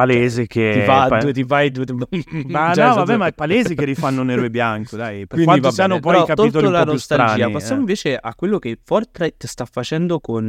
[0.00, 0.72] Palese che...
[0.78, 1.84] ti, fa pa- ti fai due...
[2.46, 5.18] Ma cioè, no, vabbè, due- ma è palese che rifanno nero e bianco, dai.
[5.26, 6.92] Per Quindi quanto va siano bene, poi però, i capitoli tolto un la po' più
[6.92, 7.52] nostalgia, strani.
[7.52, 7.80] passiamo eh.
[7.80, 10.42] invece a quello che Fortnite sta facendo con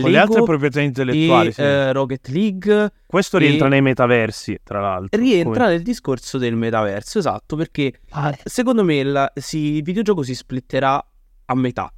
[0.00, 1.60] Con le altre Lego proprietà e intellettuali, sì.
[1.62, 5.20] eh, Rocket League Questo e- rientra nei metaversi, tra l'altro.
[5.20, 8.00] rientra Come- nel discorso del metaverso, esatto, perché
[8.44, 11.04] secondo me la- si- il videogioco si splitterà
[11.46, 11.92] a metà.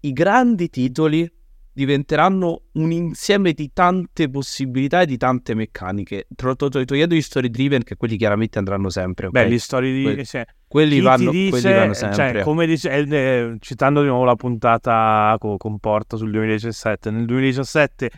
[0.00, 1.30] I grandi titoli
[1.72, 6.26] diventeranno un insieme di tante possibilità e di tante meccaniche.
[6.34, 9.26] Tro- to- to- Togliendo gli story driven, che quelli chiaramente andranno sempre.
[9.26, 9.32] ok?
[9.32, 10.02] Beh, le storie di...
[10.02, 12.32] Que- quelli, vanno, ti quelli dice, vanno sempre.
[12.32, 17.10] cioè, come dice, eh, eh, citando di nuovo la puntata co- con Porta sul 2017,
[17.10, 18.10] nel 2017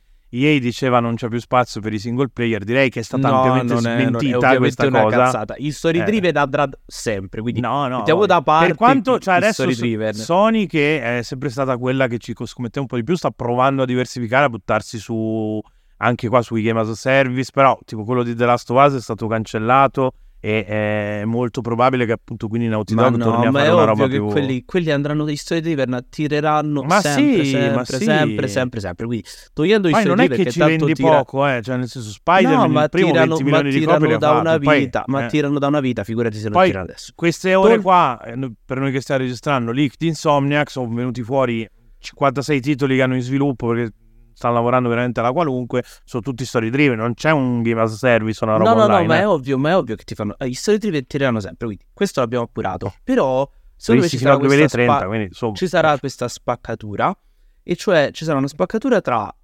[0.42, 3.36] EA diceva non c'è più spazio per i single player, direi che è stata No,
[3.42, 5.16] ampiamente non è, non è smentita questa una cosa.
[5.16, 5.54] cazzata.
[5.58, 6.04] Il story Eh.
[6.04, 9.64] driven andrà sempre, quindi No, no, mettiamo da parte per quanto cioè adesso.
[10.12, 13.82] Sony che è sempre stata quella che ci scommetteva un po' di più sta provando
[13.82, 15.60] a diversificare a buttarsi su
[15.98, 18.96] anche qua sui game as a service però tipo quello di The Last of Us
[18.96, 20.12] è stato cancellato
[20.44, 23.70] e è molto probabile che appunto quindi Naughty Ma Dog no, torni a ma fare
[23.70, 27.74] una roba che più quelli, quelli andranno dei story driven, attireranno Ma sempre, sì, sempre,
[27.74, 28.04] ma sì.
[28.04, 29.06] sempre, sempre, sempre.
[29.06, 31.88] Quindi togliendo i poi story non è che ci vendi tira- poco eh cioè nel
[31.88, 34.64] senso Spider-Man No, ma primo tirano, 20 ma milioni di copie da una fatte.
[34.64, 37.12] Poi, vita, ma eh, tirano da una vita, figurati se non Poi- tirano adesso.
[37.14, 41.22] queste ore Tol- qua eh, per noi che stiamo registrando leak di Insomniac sono venuti
[41.22, 41.66] fuori
[42.00, 43.92] 56 titoli che hanno in sviluppo perché
[44.34, 47.96] stanno lavorando veramente alla qualunque sono tutti story driven non c'è un game as a
[47.96, 49.20] service o una roba No, no, no, online ma eh.
[49.20, 50.36] è ovvio, ma è ovvio che ti fanno.
[50.38, 52.92] eh, I story driven tireranno sempre, quindi questo l'abbiamo appurato.
[53.02, 57.16] Però, secondo ci sarà, al questa 2030 spa- quindi insomma ci sarà questa spaccatura,
[57.62, 59.34] e cioè ci sarà una spaccatura tra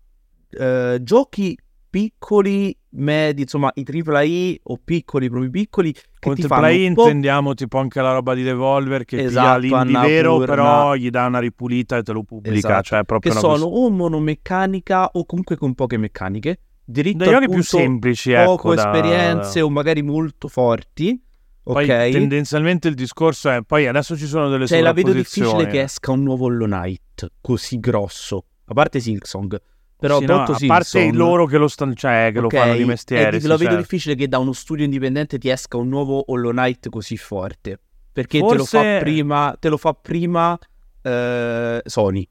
[0.51, 1.57] eh, giochi
[1.91, 8.13] piccoli, medi, insomma, i AAA o piccoli, proprio piccoli, con AAA intendiamo tipo anche la
[8.13, 10.55] roba di Devolver che Esatto, piglia l'indie vero Annapurna.
[10.55, 13.91] però gli dà una ripulita e te lo pubblica Esatto, cioè proprio che sono o
[13.91, 16.61] monomeccanica o comunque con poche meccaniche.
[16.85, 21.21] Diritto al giochi più semplici ecco poco da- esperienze o magari molto forti.
[21.63, 22.11] poi ok?
[22.11, 26.11] tendenzialmente il discorso è poi adesso ci sono delle Cioè, la vedo difficile che esca
[26.11, 28.45] un nuovo Hollow Knight così grosso.
[28.67, 29.61] A parte Silksong.
[30.01, 32.75] Però Sì, no, a parte Silksong, loro che lo, stanno cioè, che ok, lo fanno
[32.75, 33.79] di mestiere sì, lo vedo cioè.
[33.81, 37.79] difficile che da uno studio indipendente ti esca un nuovo Hollow Knight così forte.
[38.13, 40.59] Perché te lo fa Forse- prima, te lo fa prima
[41.03, 42.29] eh, Sony.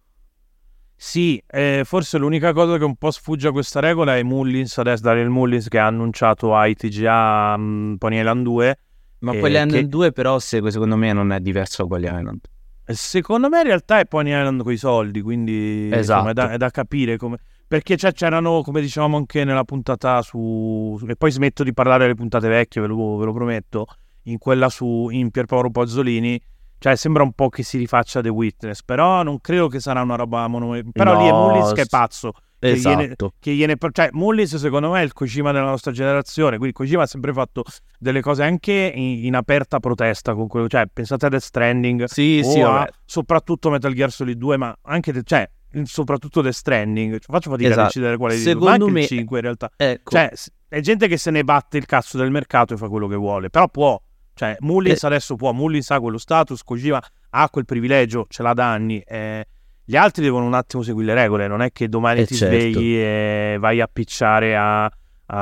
[1.02, 5.04] Sì, eh, forse l'unica cosa che un po' sfugge a questa regola è Mullins, adesso
[5.04, 8.80] Daniel Mullins che ha annunciato a ITGA um, Pony Island 2.
[9.20, 12.06] Ma Eh, Pony Island che- 2 però se- secondo me non è diverso da Pony
[12.08, 12.40] Island.
[12.84, 16.30] Secondo me in realtà è Pony Island con i soldi, quindi insomma, Esatto.
[16.30, 17.38] è, da, è da capire come...
[17.70, 21.00] Perché c'erano, come dicevamo anche nella puntata su...
[21.08, 23.86] E poi smetto di parlare delle puntate vecchie, ve lo, ve lo prometto,
[24.24, 26.42] in quella su in Pierpaolo Pazzolini,
[26.80, 30.16] cioè sembra un po' che si rifaccia The Witness, però non credo che sarà una
[30.16, 30.80] roba mono...
[30.92, 32.32] Però lì è No, Mullins che è pazzo.
[32.58, 33.34] Che gliene- Esatto.
[33.40, 37.06] che gliene cioè Mullins secondo me è il Kojima della nostra generazione quindi Kojima ha
[37.08, 37.64] sempre fatto
[37.98, 42.42] delle cose anche in, in aperta protesta con quello cioè pensate a Death Stranding Sì,
[42.44, 45.50] sì, a- soprattutto Metal Gear Solid 2 ma anche cioè
[45.84, 47.88] soprattutto Death Stranding Cioè, faccio fatica a Esatto.
[47.88, 50.12] decidere quale di due ma anche me- il 5 in realtà Ecco.
[50.12, 50.32] cioè
[50.68, 53.50] è gente che se ne batte il cazzo del mercato e fa quello che vuole
[53.50, 54.00] però può
[54.34, 55.08] cioè Mullins Eh.
[55.08, 57.02] adesso può Mullins ha quello status Kojima
[57.32, 59.46] ha quel privilegio ce l'ha da anni eh,
[59.86, 62.56] gli altri devono un attimo seguire le regole, non è che domani Eh, ti certo.
[62.56, 64.90] svegli e vai a picciare a, a-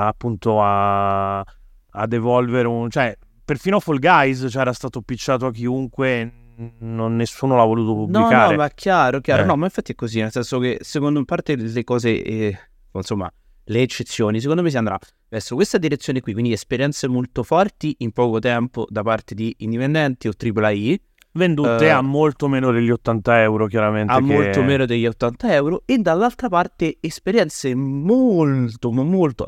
[0.08, 2.90] appunto a, a devolvere un...
[2.90, 3.14] cioè
[3.44, 6.32] perfino Fall Guys c'era stato picciato a chiunque
[6.80, 8.52] non, nessuno l'ha voluto No, pubblicare.
[8.56, 9.44] no, ma chiaro, chiaro.
[9.44, 9.46] Eh.
[9.46, 12.58] No, ma infatti è così, nel senso che secondo me, parte le cose, eh,
[12.94, 13.32] insomma,
[13.70, 14.98] le eccezioni, secondo me si andrà
[15.30, 20.28] verso questa direzione qui, quindi esperienze molto forti in poco tempo da parte di indipendenti
[20.28, 20.96] o AAA,
[21.34, 24.12] Vendute Eh, a molto meno degli 80 euro, chiaramente.
[24.12, 29.46] a che- molto meno degli 80 euro, e dall'altra parte esperienze molto, ma molto,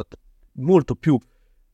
[0.57, 1.17] molto più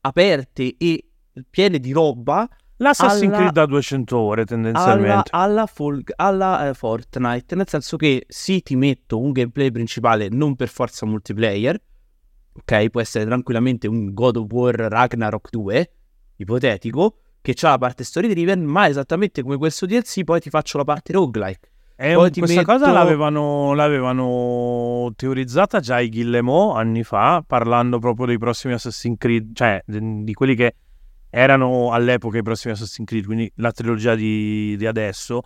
[0.00, 1.04] aperte e
[1.50, 5.30] piene di roba L'Assassin's alla- Creed da 200 ore, alla, tendenzialmente.
[5.32, 10.56] alla, Fall- alla, eh, Fortnite, nel senso che sì, ti metto un gameplay principale non
[10.56, 11.80] per forza multiplayer,
[12.54, 12.90] ok?
[12.90, 15.90] Può essere tranquillamente un God of War Ragnarok 2,
[16.36, 20.76] ipotetico, che ha la parte story driven, ma esattamente come questo DLC poi ti faccio
[20.78, 21.70] la parte roguelike.
[21.98, 28.26] E ti questa metto- cosa l'avevano, l'avevano teorizzata già i Guillemot anni fa, parlando proprio
[28.26, 30.74] dei prossimi Assassin's Creed, cioè di quelli che
[31.30, 35.42] erano all'epoca i prossimi Assassin's Creed, quindi la trilogia di, di adesso,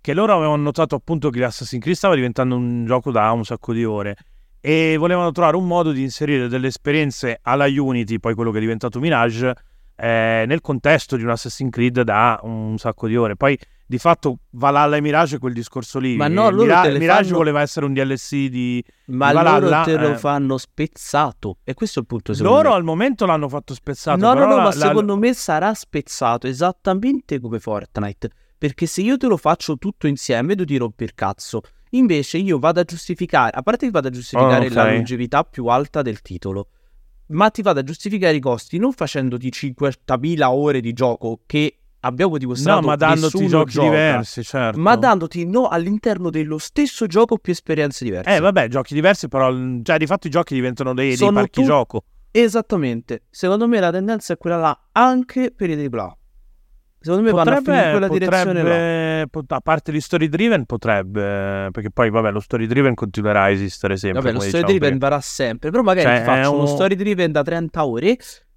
[0.00, 3.72] che loro avevano notato appunto che Assassin's Creed stava diventando un gioco da un sacco
[3.72, 4.16] di ore
[4.60, 8.60] e volevano trovare un modo di inserire delle esperienze alla Unity, poi quello che è
[8.60, 9.54] diventato Mirage,
[9.96, 13.36] eh, nel contesto di un Assassin's Creed da un sacco di ore.
[13.36, 13.58] Poi
[13.90, 16.14] di fatto Valhalla e Mirage è quel discorso lì.
[16.14, 18.84] Ma no, loro Mira- te Mirage fanno- voleva essere un DLC di...
[19.06, 20.18] Ma Di Valhalla, loro te lo eh.
[20.18, 22.74] fanno spezzato, e questo è il punto Loro me.
[22.74, 24.18] al momento l'hanno fatto spezzato.
[24.18, 28.30] No, no, no, la- ma la- secondo me sarà spezzato esattamente come Fortnite.
[28.58, 31.62] Perché se io te lo faccio tutto insieme, tu ti rompi il cazzo.
[31.92, 34.74] Invece io vado a giustificare, a parte che vado a giustificare Oh, ok.
[34.74, 36.68] la longevità più alta del titolo,
[37.28, 42.38] ma ti vado a giustificare i costi non facendoti 50.000 ore di gioco che abbiamo
[42.38, 44.78] dimostrato No, ma dandoti giochi gioca, diversi, certo.
[44.80, 48.34] ma dandoti no all'interno dello stesso gioco più esperienze diverse.
[48.34, 49.52] Eh, vabbè, giochi diversi, però...
[49.82, 52.04] Cioè, di fatto i giochi diventano dei, dei parchi tu- gioco.
[52.30, 53.22] Esattamente.
[53.30, 56.16] Secondo me la tendenza è quella là anche per i AAA.
[57.00, 58.62] Secondo me vanno a quella direzione là.
[58.62, 63.42] potrebbe- pot- a parte gli story driven potrebbe, perché poi vabbè lo story driven continuerà
[63.42, 64.20] a esistere sempre.
[64.20, 65.08] Vabbè, lo story diciamo driven prima.
[65.08, 68.16] varrà sempre, però magari Cioè, faccio uno un- story driven da 30 ore,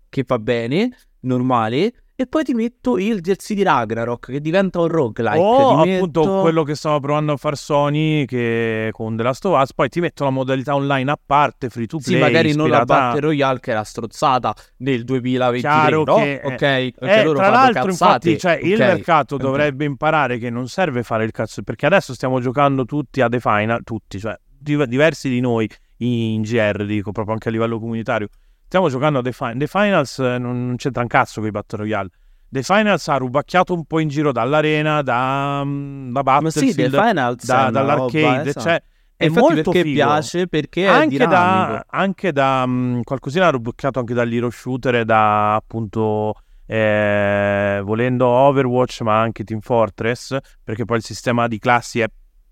[0.10, 0.90] che va bene,
[1.22, 5.40] normale, e poi ti metto il DLC di Ragnarok, che diventa un roguelike.
[5.40, 9.44] o ti appunto metto- quello che stava provando a far Sony che con The Last
[9.46, 12.54] of Us, poi ti metto la modalità online a parte, free to Sì, play, magari
[12.54, 16.16] non la ispirata Battle Royale che era strozzata nel 2023, Chiaro no?
[16.16, 18.80] che- ok, Eh, loro tra l'altro, cazzate, infatti, cioè, il ok.
[18.80, 19.42] mercato ok.
[19.42, 23.40] dovrebbe imparare che non serve fare il cazzo, perché adesso stiamo giocando tutti a The
[23.40, 28.28] Final, tutti, cioè div- diversi di noi in GR, dico proprio anche a livello comunitario.
[28.72, 31.80] Stiamo giocando a The, Fin- The Finals, eh, non, c'entra un cazzo con i Battle
[31.80, 32.10] Royale.
[32.48, 37.02] The Finals ha rubacchiato un po' in giro dall'arena, da, mm, da sì, Battlefield, The
[37.02, 38.66] Finals da- una dall'arcade, roba, esatto.
[38.66, 38.84] cioè,
[39.18, 39.94] è molto perché figo.
[39.96, 45.56] piace, perché anche da, anche da mh, qualcosina ha rubbacchiato anche dall'hero shooter e da
[45.56, 52.10] appunto eh, volendo Overwatch ma anche Team Fortress perché poi il sistema di classi è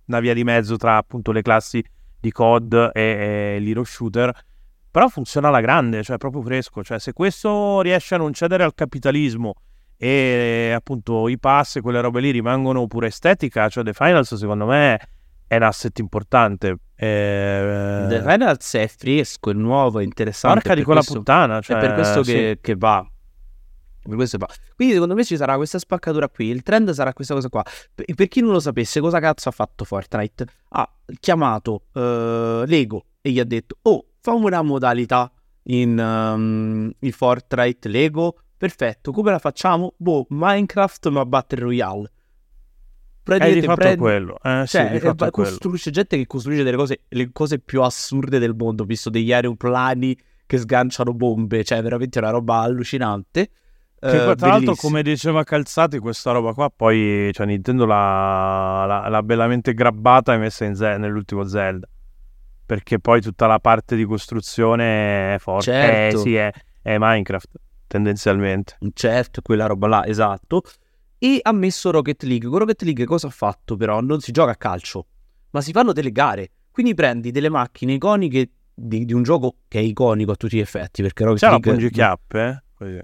[0.07, 1.81] una via di mezzo tra appunto le classi
[2.19, 4.47] di COD e, e l'hero shooter
[4.91, 8.73] però funziona alla grande cioè proprio fresco cioè se questo riesce a non cedere al
[8.73, 9.55] capitalismo
[9.97, 14.65] e appunto i pass e quelle robe lì rimangono pure estetica cioè The Finals secondo
[14.65, 14.99] me
[15.47, 20.59] è un asset importante eh, The Finals è fresco, è nuovo, è interessante.
[20.59, 21.61] Porca è di quella questo- puttana.
[21.61, 22.33] Cioè, è per questo sì.
[22.33, 23.09] che, che va.
[24.01, 24.47] Per questo va.
[24.75, 26.47] Quindi secondo me ci sarà questa spaccatura qui.
[26.47, 27.63] Il trend sarà questa cosa qua.
[27.95, 30.45] Per, chi non lo sapesse, cosa cazzo ha fatto Fortnite?
[30.69, 35.31] Ha chiamato eh, Lego e gli ha detto: Oh, fammi una modalità
[35.63, 38.37] in, um, in Fortnite Lego.
[38.57, 39.93] Perfetto, come la facciamo?
[39.97, 42.11] Boh, Minecraft ma Battle Royale.
[43.23, 44.37] Praticamente fatto prendi- quello.
[44.41, 48.39] Eh, sì, cioè, di eh, costruisce gente che costruisce delle cose, le cose più assurde
[48.39, 48.85] del mondo.
[48.85, 53.49] Visto degli aeroplani che sganciano bombe, cioè veramente una roba allucinante.
[53.99, 54.75] Che Eh, tra l'altro, bellissimo.
[54.75, 60.37] come diceva Calzati, questa roba qua poi cioè, Nintendo l'ha, l'ha- l'ha bellamente grabbata e
[60.37, 61.87] messa in Ze- nell'ultimo Zelda.
[62.69, 65.71] Perché poi tutta la parte di costruzione è forte.
[65.71, 66.17] Certo.
[66.17, 66.51] Eh, sì, è,
[66.83, 67.49] è Minecraft,
[67.87, 68.77] tendenzialmente.
[68.93, 70.61] Certo, quella roba là, esatto.
[71.17, 72.47] E ha messo Rocket League.
[72.47, 74.01] Con Rocket League cosa ha fatto però?
[74.01, 75.07] Non si gioca a calcio,
[75.49, 76.51] ma si fanno delle gare.
[76.69, 80.61] Quindi prendi delle macchine iconiche di, di un gioco che è iconico a tutti gli
[80.61, 81.71] effetti, perché Rocket C'è la League...
[81.71, 82.63] Pungi Chiapp, eh?
[82.79, 82.97] Così.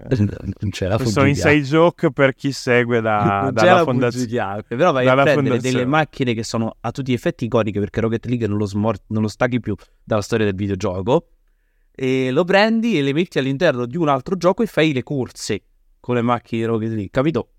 [0.58, 4.62] Non c'è la Questo Fungi inside joke per chi segue da, dalla la fondazione.
[4.66, 5.76] Però vai a dalla prendere fondazione.
[5.76, 9.02] delle macchine che sono a tutti gli effetti iconiche perché Rocket League non lo, smor-
[9.08, 11.28] non lo stacchi più dalla storia del videogioco.
[11.94, 15.62] E lo prendi e le metti all'interno di un altro gioco e fai le corse
[16.00, 17.50] con le macchine di Rocket League, capito?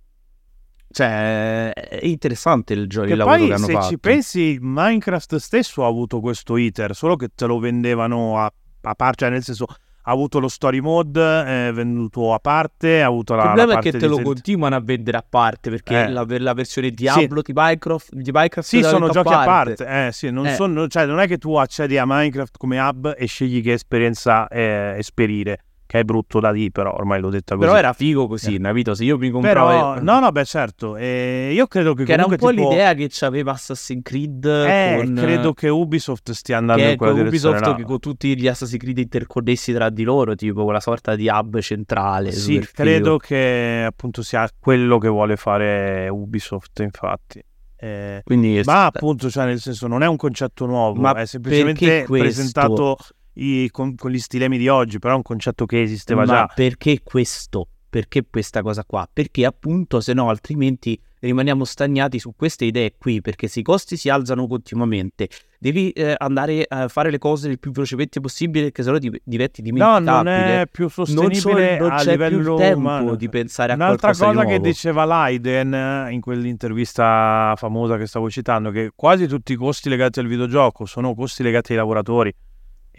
[0.89, 3.87] Cioè, è interessante il, gio- il Che lavoro poi che hanno se fatto.
[3.89, 8.51] ci pensi Minecraft stesso ha avuto questo iter solo che te lo vendevano a,
[8.81, 9.65] a parte cioè nel senso
[10.07, 13.79] ha avuto lo story mode, è venduto a parte, ha avuto la, Il problema la
[13.79, 16.09] è che parte te lo di- continuano a vendere a parte perché Eh.
[16.09, 19.85] la, la versione Diablo di Minecraft, di Minecraft Sì, sono giochi a parte.
[20.07, 20.53] Eh, sì, non, Eh.
[20.55, 24.47] sono- cioè, non è che tu accedi a Minecraft come hub e scegli che esperienza
[24.47, 27.65] eh, esperire, che è brutto da dire, però ormai l'ho detta così.
[27.65, 28.59] Però era figo così, Eh.
[28.59, 28.93] capito?
[28.93, 29.67] Se io mi compravo...
[29.69, 30.97] Però, no, no, beh, certo.
[30.97, 35.01] eh, io credo che, che era un po' tipo- l'idea che c'aveva Assassin's Creed Eh,
[35.01, 35.15] con...
[35.15, 37.75] credo che Ubisoft stia andando che in quella direzione Ubisoft là.
[37.81, 41.57] che con tutti gli Assassin's Creed interconnessi tra di loro, tipo quella sorta di hub
[41.59, 42.31] centrale.
[42.33, 42.71] Sì, super figo.
[42.83, 47.41] credo che appunto sia quello che vuole fare Ubisoft, infatti.
[47.79, 51.85] Eh, Quindi ma appunto, cioè, nel senso, non è un concetto nuovo, Ma è semplicemente
[51.85, 52.97] perché questo?
[53.37, 56.51] I- con, con gli stilemi di oggi, però è un concetto che esisteva Ma già.
[56.53, 57.67] perché questo?
[57.89, 59.07] Perché questa cosa qua?
[59.11, 63.95] Perché appunto, se no, altrimenti rimaniamo stagnati su queste idee qui, perché se i costi
[63.97, 68.83] si alzano continuamente, devi eh, andare a fare le cose il più velocemente possibile, perché
[68.83, 70.11] sennò di- diventi No, dimenticabile.
[70.11, 73.15] non è più non, sostenibile non a c'è più tempo umano.
[73.15, 78.29] di pensare a Un'altra cosa di che diceva Leiden eh, in quell'intervista famosa che stavo
[78.29, 82.33] citando, che quasi tutti i costi legati al videogioco sono costi legati ai lavoratori.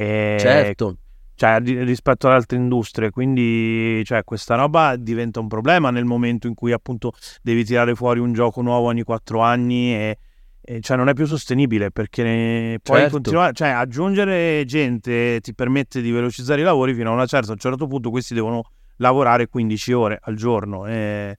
[0.01, 0.97] E Certo.
[1.35, 3.11] cioè, rispetto ad altre industrie.
[3.11, 8.21] Quindi, cioè, questa roba diventa un problema nel momento in cui appunto devi tirare fuori
[8.21, 10.19] un gioco nuovo ogni quattro anni e,
[10.61, 13.13] e, cioè, non è più sostenibile perché poi Certo.
[13.15, 17.49] continuare, cioè, aggiungere gente ti permette di velocizzare i lavori fino a una certa.
[17.51, 18.63] A un certo punto questi devono
[18.99, 21.39] lavorare 15 ore al giorno e,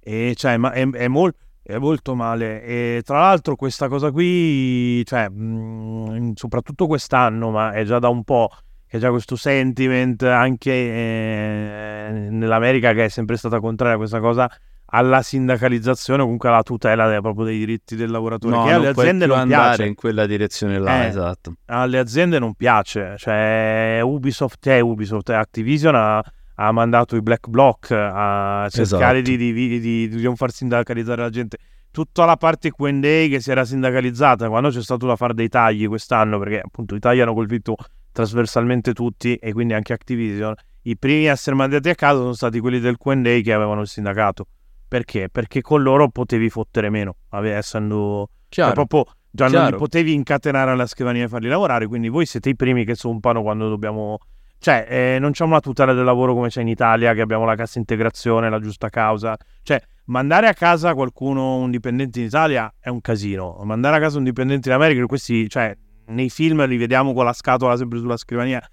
[0.00, 1.34] e, cioè, ma è, è mol-
[1.64, 2.62] è molto male.
[2.62, 8.22] E tra l'altro, questa cosa qui, cioè, mh, soprattutto quest'anno, ma è già da un
[8.22, 8.50] po'
[8.86, 14.48] che c'è questo sentiment anche eh, nell'America che è sempre stata contraria a questa cosa
[14.86, 18.88] alla sindacalizzazione o comunque alla tutela de- proprio dei diritti del lavoratore No, che alle
[18.88, 21.08] aziende non andare piace in quella direzione là, Eh.
[21.08, 21.54] esatto.
[21.66, 26.22] alle aziende non piace cioè Ubisoft è Ubisoft Activision ha,
[26.56, 29.36] ha mandato i black block a cercare Esatto.
[29.36, 31.58] di, di- di- di non far sindacalizzare la gente
[31.90, 35.86] tutta la parte Q&A che si era sindacalizzata quando c'è stato da fare dei tagli
[35.86, 37.76] quest'anno perché appunto i tagli hanno colpito
[38.12, 42.60] trasversalmente tutti e quindi anche Activision i primi a essere mandati a casa sono stati
[42.60, 44.46] quelli del Q&A che avevano il sindacato
[44.86, 45.28] perché?
[45.30, 50.86] Perché con loro potevi fottere meno essendo cioè, proprio già non li potevi incatenare alla
[50.86, 54.18] scrivania e farli lavorare, quindi voi siete i primi che zompano quando dobbiamo...
[54.64, 57.54] Cioè, eh, non c'è una tutela del lavoro come c'è in Italia, che abbiamo la
[57.54, 59.36] cassa integrazione, la giusta causa.
[59.62, 63.60] Cioè, mandare a casa qualcuno, un dipendente in Italia, è un casino.
[63.64, 67.34] Mandare a casa un dipendente in America, questi, cioè, nei film li vediamo con la
[67.34, 68.66] scatola sempre sulla scrivania.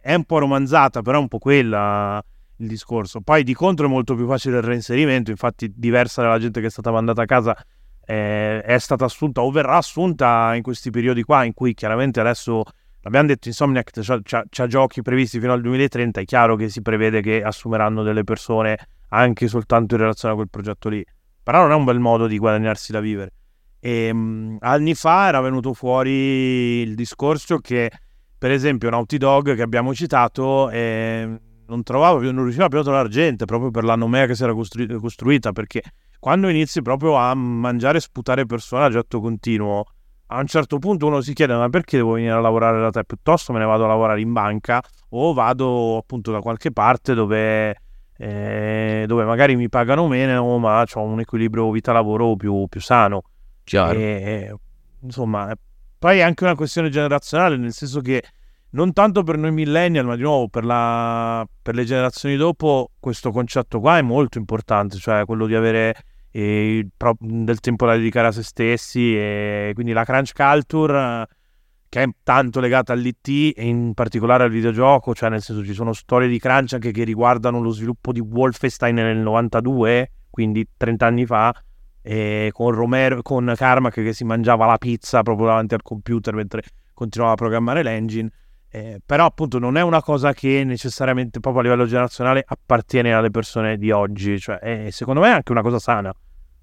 [0.00, 2.20] È un po' romanzata, però è un po' quella
[2.56, 3.20] il discorso.
[3.20, 6.70] Poi di contro è molto più facile il reinserimento, infatti diversa dalla gente che è
[6.70, 7.56] stata mandata a casa
[8.04, 12.64] eh, è stata assunta o verrà assunta in questi periodi qua in cui chiaramente adesso
[13.02, 13.90] l'abbiamo detto Insomniac
[14.22, 18.78] c'ha giochi previsti fino al 2030 è chiaro che si prevede che assumeranno delle persone
[19.10, 21.04] anche soltanto in relazione a quel progetto lì.
[21.42, 23.32] Però non è un bel modo di guadagnarsi da vivere.
[23.80, 27.90] E mh, anni fa era venuto fuori il discorso che
[28.36, 32.82] per esempio Naughty Dog che abbiamo citato eh, non trovava più, non riusciva più a
[32.82, 35.82] trovare gente proprio per la nomea che si era costru- costruita perché
[36.18, 39.84] quando inizi proprio a mangiare e sputare personaggi a atto continuo,
[40.32, 43.04] a un certo punto uno si chiede: ma perché devo venire a lavorare da te?
[43.04, 47.76] Piuttosto me ne vado a lavorare in banca o vado appunto da qualche parte dove,
[48.16, 53.22] eh, dove magari mi pagano meno, ma ho un equilibrio vita-lavoro più, più sano.
[53.64, 53.98] Chiaro.
[53.98, 54.54] E,
[55.00, 55.52] insomma,
[55.98, 58.22] poi è anche una questione generazionale, nel senso che
[58.70, 63.32] non tanto per noi millennial, ma di nuovo per, la- per le generazioni dopo, questo
[63.32, 65.94] concetto qua è molto importante, cioè quello di avere
[66.32, 71.26] il pro- del tempo da dedicare a se stessi e quindi la crunch culture eh,
[71.88, 75.92] che è tanto legata all'IT e in particolare al videogioco, cioè nel senso ci sono
[75.92, 81.26] storie di crunch anche che riguardano lo sviluppo di Wolfenstein nel 92, quindi 30 anni
[81.26, 81.52] fa,
[82.02, 86.62] e con Romero, con Carmack che si mangiava la pizza proprio davanti al computer mentre
[86.94, 88.30] continuava a programmare l'engine.
[88.72, 93.30] Eh, però appunto non è una cosa che necessariamente proprio a livello generazionale appartiene alle
[93.30, 96.14] persone di oggi, cioè è- secondo me è anche una cosa sana,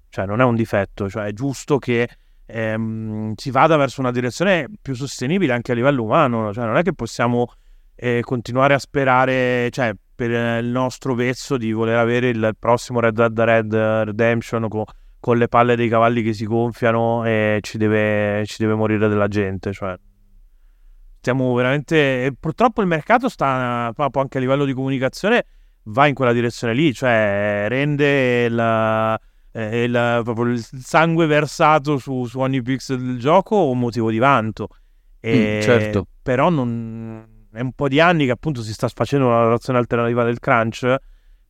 [0.08, 2.08] cioè non è un difetto, cioè è giusto che
[2.46, 6.82] ehm, si vada verso una direzione più sostenibile anche a livello umano, cioè non è
[6.82, 7.52] che possiamo
[7.94, 10.30] eh, continuare a sperare, cioè per
[10.62, 14.86] il nostro vezzo di voler avere il prossimo Red Dead Red Redemption co-
[15.20, 19.28] con le palle dei cavalli che si gonfiano e ci deve, ci deve morire della
[19.28, 19.94] gente, cioè
[21.28, 25.44] stiamo veramente purtroppo il mercato sta proprio anche a livello di comunicazione
[25.84, 29.18] va in quella direzione lì cioè rende il,
[29.52, 34.18] eh, il- proprio il sangue versato su, su ogni pixel del gioco un motivo di
[34.18, 34.68] vanto
[35.20, 36.06] e Mm, certo.
[36.22, 40.22] però non è un po' di anni che appunto si sta facendo una lavorazione alternativa
[40.22, 40.94] del crunch.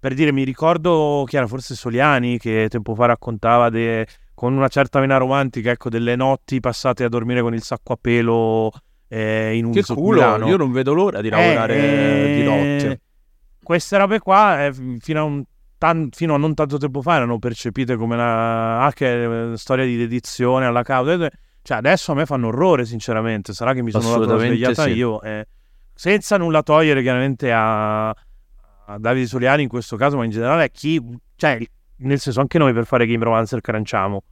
[0.00, 4.68] Per dire, mi ricordo chi era forse Soliani che tempo fa raccontava de, con una
[4.68, 8.70] certa vena romantica, ecco, delle notti passate a dormire con il sacco a pelo
[9.08, 13.00] eh, in un Che culo, io non vedo l'ora di lavorare Eh, di notte.
[13.62, 15.42] Queste robe qua, eh, fino, a un
[15.76, 19.84] tan- fino a non tanto tempo fa, erano percepite come una ah, che, eh, storia
[19.84, 21.28] di dedizione alla causa.
[21.60, 23.52] Cioè, adesso a me fanno orrore, sinceramente.
[23.52, 24.90] Sarà che mi sono dato svegliata sì.
[24.90, 25.20] io.
[25.22, 25.46] eh,
[25.92, 30.68] senza nulla togliere, chiaramente, a, a Davide Soliani in questo caso, ma in generale a
[30.68, 31.02] chi.
[31.36, 31.58] Cioè,
[31.96, 34.22] nel senso, anche noi per fare Game Romancer cranciamo.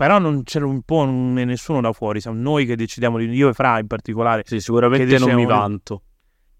[0.00, 3.52] Però non ce lo impone nessuno da fuori, siamo noi che decidiamo di io e
[3.52, 4.44] Fra in particolare.
[4.46, 6.04] Sì, sicuramente non mi vanto.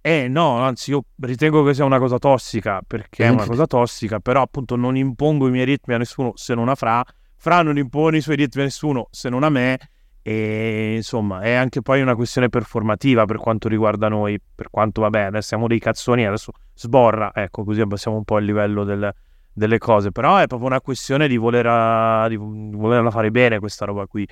[0.03, 4.20] Eh no, anzi io ritengo che sia una cosa tossica, perché è una cosa tossica,
[4.20, 7.03] però appunto non impongo i miei ritmi a nessuno se non a Fra,
[7.34, 9.78] Fra non impone i suoi ritmi a nessuno se non a me
[10.20, 15.20] e insomma è anche poi una questione performativa per quanto riguarda noi, per quanto vabbè
[15.22, 19.11] adesso siamo dei cazzoni, adesso sborra, ecco così abbassiamo un po' il livello del-
[19.53, 24.07] delle cose, però è proprio una questione di, voler, di volerla fare bene questa roba
[24.07, 24.27] qui.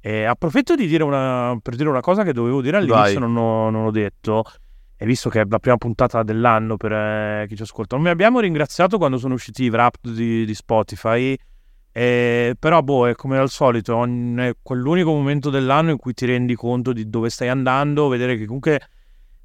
[0.00, 3.70] E approfitto di dire una, per dire una cosa che dovevo dire all'inizio, non, ho-
[3.70, 4.44] non ho detto.
[4.96, 8.10] E visto che è la prima puntata dell'anno per eh, chi ci ascolta, non mi
[8.10, 11.36] abbiamo ringraziato quando sono usciti i wrap di, di Spotify.
[11.90, 16.54] eh, però, boh, è come al solito, è quell'unico momento dell'anno in cui ti rendi
[16.54, 18.80] conto di dove stai andando, vedere che comunque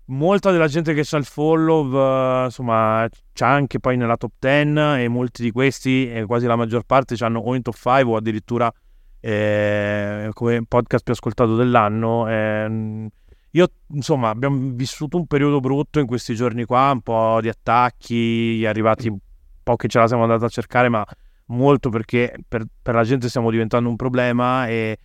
[0.09, 5.01] molta della gente che c'ha il follow, eh, insomma, c'ha anche poi nella top 10
[5.03, 8.71] e molti di questi, quasi la maggior parte, hanno o in top 5 o addirittura
[9.19, 12.27] eh, come podcast più ascoltato dell'anno.
[12.27, 13.07] ehm,
[13.51, 18.63] io, insomma, abbiamo vissuto un periodo brutto in questi giorni qua, un po' di attacchi,
[18.67, 19.17] arrivati un
[19.63, 21.05] po' che ce la siamo andati a cercare, ma
[21.47, 24.99] molto perché per, per la gente stiamo diventando un problema e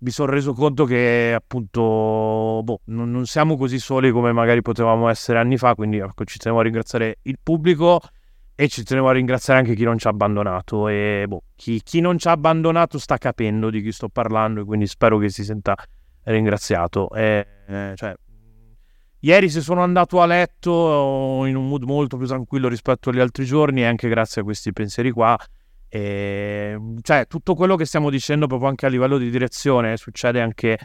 [0.00, 5.08] mi sono reso conto che appunto boh, non, non siamo così soli come magari potevamo
[5.08, 8.00] essere anni fa, quindi ecco, ci tenevo a ringraziare il pubblico
[8.54, 12.00] e ci tenevo a ringraziare anche chi non ci ha abbandonato e boh, chi, chi
[12.00, 15.44] non ci ha abbandonato sta capendo di chi sto parlando e quindi spero che si
[15.44, 15.76] senta
[16.24, 17.10] ringraziato.
[17.10, 18.14] E, eh, cioè,
[19.20, 23.44] ieri se sono andato a letto in un mood molto più tranquillo rispetto agli altri
[23.44, 25.38] giorni e anche grazie a questi pensieri qua.
[25.88, 30.78] E, cioè, tutto quello che stiamo dicendo proprio anche a livello di direzione succede anche,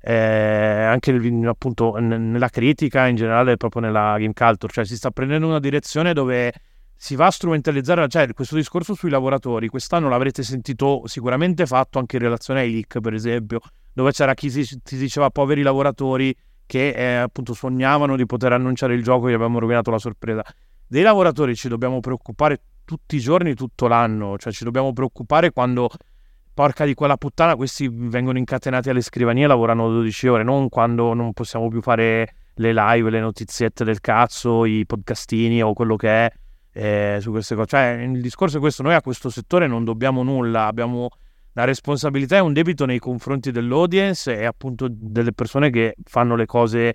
[0.00, 1.12] eh, anche
[1.46, 5.60] appunto n- nella critica, in generale proprio nella game culture, cioè si sta prendendo una
[5.60, 6.52] direzione dove
[6.94, 12.16] si va a strumentalizzare, cioè questo discorso sui lavoratori, quest'anno l'avrete sentito sicuramente fatto anche
[12.16, 13.58] in relazione ai leak, per esempio,
[13.92, 16.32] dove c'era chi si, si diceva poveri lavoratori
[16.64, 20.44] che eh, appunto sognavano di poter annunciare il gioco e gli abbiamo rovinato la sorpresa.
[20.86, 22.60] Dei lavoratori ci dobbiamo preoccupare
[22.92, 25.88] tutti i giorni, tutto l'anno, cioè ci dobbiamo preoccupare quando,
[26.52, 31.14] porca di quella puttana, questi vengono incatenati alle scrivanie e lavorano 12 ore, non quando
[31.14, 36.26] non possiamo più fare le live, le notiziette del cazzo, i podcastini o quello che
[36.26, 36.32] è
[36.74, 37.68] eh, su queste cose.
[37.68, 41.08] Cioè, il discorso è questo: noi a questo settore non dobbiamo nulla, abbiamo
[41.54, 46.44] la responsabilità e un debito nei confronti dell'audience e appunto delle persone che fanno le
[46.44, 46.94] cose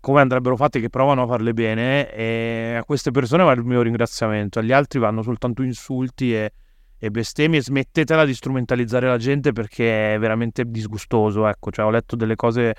[0.00, 2.12] come andrebbero fatte, che provano a farle bene.
[2.12, 6.52] E a queste persone va il mio ringraziamento, agli altri vanno soltanto insulti e,
[6.98, 7.60] e bestemmie.
[7.60, 11.46] Smettetela di strumentalizzare la gente perché è veramente disgustoso.
[11.46, 12.74] Ecco, cioè, ho letto delle cose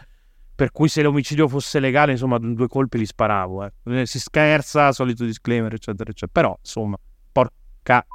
[0.60, 3.64] per cui se l'omicidio fosse legale, insomma, due colpi li sparavo.
[3.66, 4.06] eh.
[4.06, 6.42] Si scherza, solito disclaimer, eccetera, eccetera.
[6.42, 6.98] Però, insomma,
[7.32, 8.06] porca.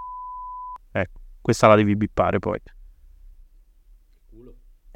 [0.93, 2.61] Ecco, questa la devi bippare poi.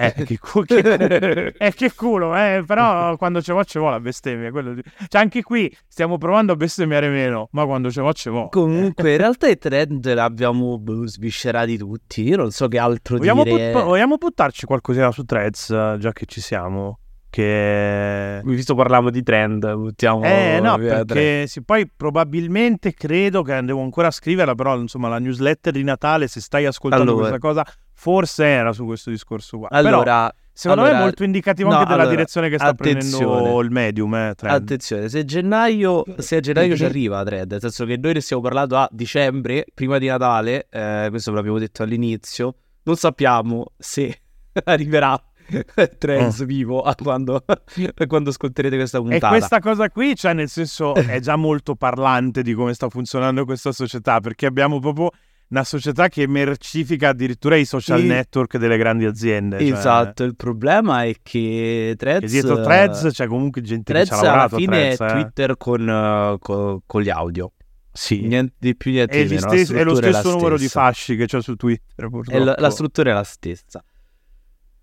[0.01, 1.51] Eh, che, cu- che culo.
[1.59, 4.51] Eh, che culo, eh, però quando ce vo ce vo la bestemmia.
[4.53, 8.30] quello di- Cioè, anche qui stiamo provando a bestemmiare meno, ma quando ce vo ce
[8.30, 8.49] vo.
[8.49, 12.22] Comunque, in realtà i trend l'abbiamo boh, sviscerati tutti.
[12.22, 13.72] Io non so che altro Vogliamo, dire.
[13.72, 17.01] but- vogliamo buttarci qualcosina su Threads, eh, già che ci siamo?
[17.30, 18.40] Che...
[18.44, 24.11] Visto parliamo di trend, buttiamo Eh no, perché sì, poi probabilmente credo che devo ancora
[24.11, 27.28] scriverla, però insomma la newsletter di Natale, se stai ascoltando Allora.
[27.28, 27.66] questa cosa,
[28.01, 29.68] forse era su questo discorso qua.
[29.68, 32.72] Però Allora, secondo me allora- è molto indicativo no, anche della allora, direzione che sta
[32.72, 37.84] prendendo il medium, eh, attenzione, se gennaio, se a gennaio ci arriva Thread, nel senso
[37.86, 41.82] che noi ne stiamo parlando a dicembre, prima di Natale, eh, questo ve l'abbiamo detto
[41.82, 44.20] all'inizio, non sappiamo se
[44.64, 45.20] arriverà
[45.99, 49.28] Threads vivo a quando, a quando ascolterete questa E puntata.
[49.28, 53.72] questa cosa qui, cioè nel senso, è già molto parlante di come sta funzionando questa
[53.72, 55.11] società, perché abbiamo proprio
[55.51, 58.07] una società che mercifica addirittura i social Sì.
[58.07, 59.59] network delle grandi aziende.
[59.59, 62.20] cioè, Esatto, il problema è che Threads...
[62.20, 65.01] che dietro Threads c'è comunque gente che Threads ci ha alla lavorato a fine Threads,
[65.01, 65.20] è eh.
[65.22, 67.53] Twitter con, eh, co- con gli audio.
[67.90, 68.20] Sì.
[68.26, 69.51] Niente di più, niente È, di meno.
[69.51, 70.80] È lo stesso numero di stessa.
[70.80, 72.44] fasci che c'è su Twitter, È purtroppo.
[72.44, 73.82] la, la struttura è la stessa.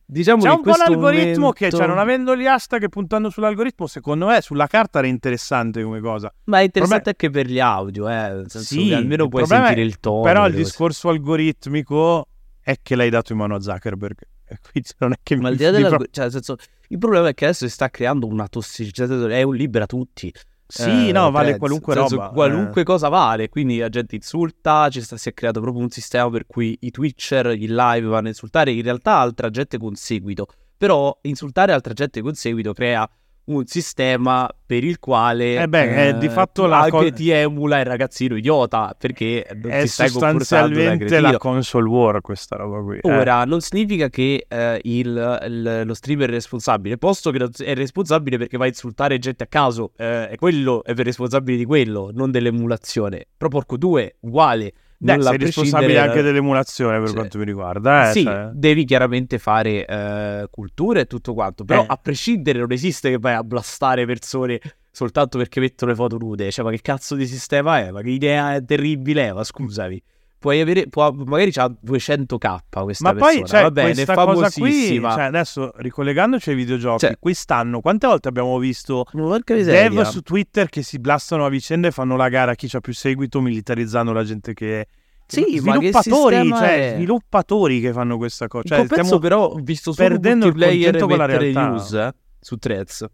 [0.06, 1.51] Diciamo C'è che un po' l'algoritmo momento...
[1.51, 5.84] che, cioè, non avendo gli hashtag e puntando sull'algoritmo, secondo me sulla carta era interessante
[5.84, 6.32] come cosa.
[6.45, 8.14] Ma è interessante anche per gli audio, eh.
[8.14, 10.22] Nel senso Sì, che almeno puoi sentire è- il tono.
[10.22, 10.64] Però il delle cose.
[10.64, 12.28] discorso algoritmico
[12.62, 14.18] è che l'hai dato in mano a Zuckerberg.
[14.47, 15.89] E quindi non è che Ma al mi di là della...
[15.89, 16.56] pro- Cioè, nel senso,
[16.89, 20.32] il problema è che adesso si sta creando una tossicità, è un libera tutti.
[20.68, 21.59] Sì, eh, no, vale Threads.
[21.59, 22.30] qualunque senso, roba.
[22.30, 22.86] Qualunque eh.
[22.86, 26.45] cosa vale, quindi la gente insulta, ci sta, si è creato proprio un sistema per
[26.47, 30.47] cui i Twitcher, i live vanno a insultare in realtà altra gente con seguito.
[30.78, 33.09] Però insultare altra gente con seguito crea
[33.46, 37.86] un sistema per il quale Eh beh, è di fatto la co- ti emula il
[37.86, 42.98] ragazzino idiota perché non È ti stai sostanzialmente la console war questa roba qui.
[43.02, 43.18] eh.
[43.18, 48.38] Ora, non significa che eh, il- il- lo streamer è responsabile, posto che è responsabile
[48.38, 52.32] perché va a insultare gente a caso, eh, e quello è responsabile di quello, non
[52.32, 53.26] dell'emulazione.
[53.38, 54.74] Però porco due, uguale.
[54.98, 58.10] Beh, sei responsabile anche dell'emulazione per Cioè, quanto mi riguarda.
[58.10, 58.50] Eh, sì, cioè.
[58.54, 61.86] devi chiaramente fare eh, cultura e tutto quanto, però Eh.
[61.88, 64.60] a prescindere non esiste che vai a blastare persone
[64.91, 67.91] soltanto perché mettono le foto nude, cioè ma che cazzo di sistema è?
[67.91, 69.34] Ma che idea terribile è?
[69.34, 70.02] Ma scusami.
[70.46, 74.52] Puoi avere, può- magari c'ha 200k questa Ma poi persona, cioè, va bene, cosa qui,
[74.52, 75.12] famosissima.
[75.14, 80.84] cioè, adesso ricollegandoci ai videogiochi, Cioè- quest'anno quante volte abbiamo visto dev su Twitter che
[80.84, 84.24] si blastano a vicenda e fanno la gara a chi ha più seguito militarizzando la
[84.24, 84.86] gente che
[85.26, 86.93] Sì, ma che sviluppatori, cioè è?
[86.96, 88.76] sviluppatori che fanno questa cosa.
[88.76, 91.68] Cioè, stiamo- però visto solo perdendo il multiplayer concetto con la mettere realtà.
[91.70, 93.06] news eh, su Threads.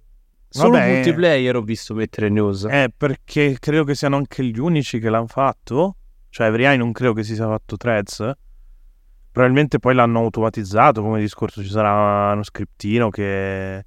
[0.50, 0.94] Solo Vabbè.
[0.96, 2.66] multiplayer ho visto mettere news.
[2.70, 5.96] Eh, perché credo che siano anche gli unici che l'hanno fatto.
[6.32, 8.32] Cioè, Every non credo che si sia fatto threads.
[9.32, 11.62] Probabilmente poi l'hanno automatizzato come discorso.
[11.62, 13.86] Ci sarà uno scriptino che,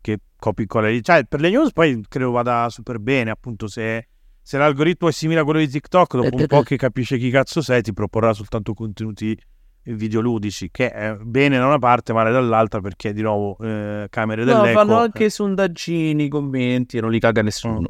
[0.00, 1.02] che copia cola lì.
[1.02, 3.30] Cioè, per le news poi credo vada super bene.
[3.30, 4.08] Appunto, se,
[4.40, 7.60] se l'algoritmo è simile a quello di TikTok, dopo un po' che capisce chi cazzo
[7.60, 9.38] sei, ti proporrà soltanto contenuti
[9.82, 10.70] videoludici.
[10.70, 14.78] Che è bene da una parte, male dall'altra, perché di nuovo eh, camere No, dell'eco.
[14.78, 17.88] fanno anche sondaggini, commenti e non li caga nessuno.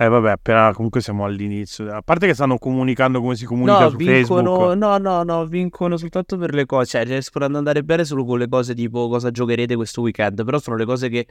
[0.00, 1.92] Eh vabbè, appena comunque siamo all'inizio.
[1.92, 4.76] A parte che stanno comunicando come si comunica No, su vincono, Facebook.
[4.78, 8.38] no, no, no, vincono soltanto per le cose, cioè riescono ad andare bene solo con
[8.38, 11.26] le cose tipo cosa giocherete questo weekend, però sono le cose che,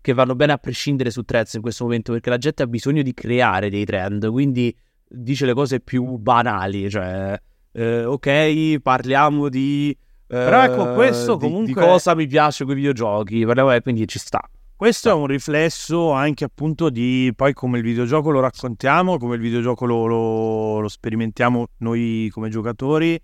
[0.00, 3.02] che vanno bene a prescindere su Threads in questo momento, perché la gente ha bisogno
[3.02, 4.74] di creare dei trend, quindi
[5.06, 7.38] dice le cose più banali, cioè
[7.72, 9.90] eh, ok, parliamo di...
[9.90, 9.96] eh,
[10.26, 14.08] Però ecco, questo di- comunque- Di cosa mi piace con i videogiochi, parliamo, eh, quindi
[14.08, 14.40] ci sta.
[14.78, 19.40] Questo è un riflesso anche appunto di poi come il videogioco lo raccontiamo, come il
[19.40, 23.18] videogioco lo, lo- lo sperimentiamo noi come giocatori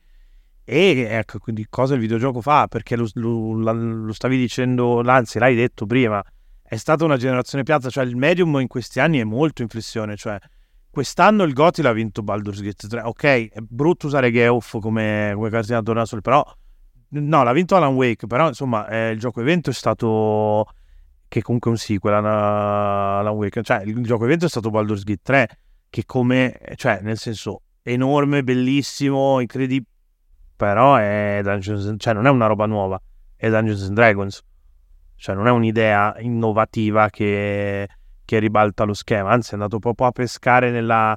[0.65, 5.85] e ecco quindi cosa il videogioco fa, perché lo, lo- stavi dicendo, anzi l'hai detto
[5.85, 6.25] prima,
[6.63, 10.17] è stata una generazione piazza, cioè il medium in questi anni è molto in flessione,
[10.17, 10.39] cioè
[10.89, 15.51] quest'anno il Goti l'ha vinto Baldur's Gate 3, ok, è brutto usare Geoff come, come
[15.51, 16.43] cartina da tornasole, però
[17.11, 20.67] no, l'ha vinto Alan Wake, però insomma eh, il gioco evento è stato
[21.33, 25.03] che comunque è un sequel a Alan Wake, cioè il gioco evento è stato Baldur's
[25.03, 25.49] Gate 3
[25.89, 29.89] che come, cioè nel senso enorme, bellissimo, incredibile,
[30.55, 33.01] però è Dungeons cioè non è una roba nuova,
[33.35, 34.43] è Dungeons and Dragons,
[35.17, 37.89] cioè non è un'idea innovativa che,
[38.27, 41.17] che ribalta lo schema, anzi è andato proprio a pescare nella,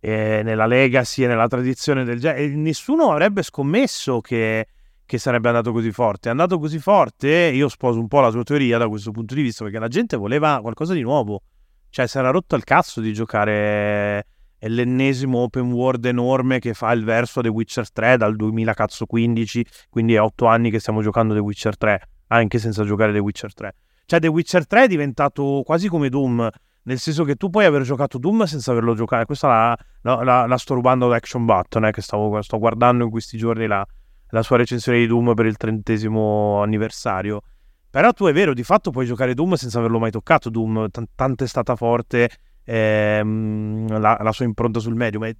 [0.00, 4.66] eh, nella legacy e nella tradizione del genere, nessuno avrebbe scommesso che
[5.10, 6.28] che sarebbe andato così forte.
[6.28, 9.42] È andato così forte, io sposo un po' la tua teoria da questo punto di
[9.42, 11.42] vista, perché la gente voleva qualcosa di nuovo.
[11.88, 14.24] Cioè, si era rotto il cazzo di giocare
[14.60, 20.14] l'ennesimo open world enorme che fa il verso a The Witcher 3 dal 2015, quindi
[20.14, 23.74] è otto anni che stiamo giocando The Witcher 3, anche senza giocare The Witcher 3.
[24.06, 26.48] Cioè, The Witcher 3 è diventato quasi come Doom,
[26.84, 29.26] nel senso che tu puoi aver giocato Doom senza averlo giocato.
[29.26, 33.02] Questa la, la, la- la sto rubando da Action Button, eh, che stavo, sto guardando
[33.02, 33.84] in questi giorni la,
[34.30, 37.42] la sua recensione di Doom per il trentesimo anniversario.
[37.90, 40.48] Però tu è vero, di fatto puoi giocare Doom senza averlo mai toccato.
[40.48, 42.30] Doom, T- tanto è stata forte
[42.64, 45.24] ehm, la, la sua impronta sul medium.
[45.24, 45.36] E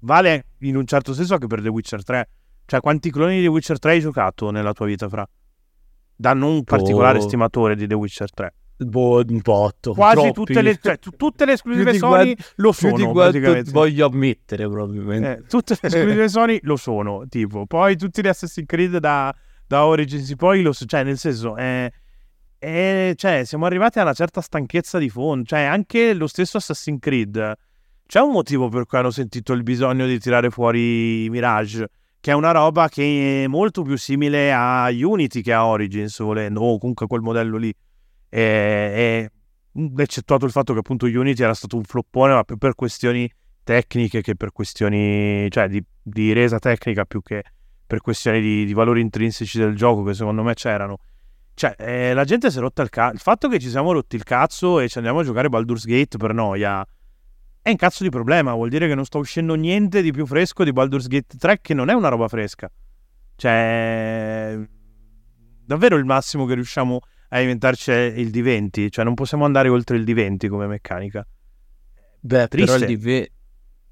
[0.00, 2.28] vale in un certo senso anche per The Witcher 3.
[2.66, 5.26] Cioè, quanti cloni di The Witcher 3 hai giocato nella tua vita, Fra?
[6.14, 7.24] Da non particolare Boh.
[7.24, 8.54] stimatore di The Witcher 3.
[8.86, 9.94] Boh, un botto.
[9.94, 10.32] Quasi troppi.
[10.32, 13.12] tutte le, cioè, tu- tutte le esclusive Sony lo più sono.
[13.12, 13.70] praticamente.
[13.70, 15.38] voglio ammettere probabilmente.
[15.38, 17.66] Eh, tutte le esclusive Sony lo sono, tipo.
[17.66, 19.34] Poi tutti gli Assassin's Creed da,
[19.66, 21.92] da Origins in poi lo so, cioè nel senso, eh,
[22.58, 27.00] eh, cioè, siamo arrivati a una certa stanchezza di fondo, cioè anche lo stesso Assassin's
[27.00, 27.54] Creed,
[28.06, 31.88] c'è un motivo per cui hanno sentito il bisogno di tirare fuori Mirage,
[32.20, 36.60] che è una roba che è molto più simile a Unity che a Origins, volendo,
[36.60, 37.74] o comunque quel modello lì.
[38.34, 39.30] E,
[39.96, 43.30] eccettuato il fatto che appunto Unity era stato un floppone, ma più per questioni
[43.62, 47.42] tecniche che per questioni, cioè di, di resa tecnica più che
[47.86, 50.98] per questioni di, di valori intrinseci del gioco che secondo me c'erano.
[51.54, 53.14] Cioè, eh, la gente si è rotta il cazzo.
[53.14, 56.16] Il fatto che ci siamo rotti il cazzo e ci andiamo a giocare Baldur's Gate
[56.16, 56.86] per noia
[57.60, 58.54] è un cazzo di problema.
[58.54, 61.74] Vuol dire che non sta uscendo niente di più fresco di Baldur's Gate 3, che
[61.74, 62.68] non è una roba fresca.
[63.36, 64.58] Cioè,
[65.64, 67.00] davvero il massimo che riusciamo
[67.32, 68.90] a inventarci il D20.
[68.90, 71.26] Cioè, non possiamo andare oltre il D20 come meccanica.
[72.20, 73.26] Beh, però il, D20,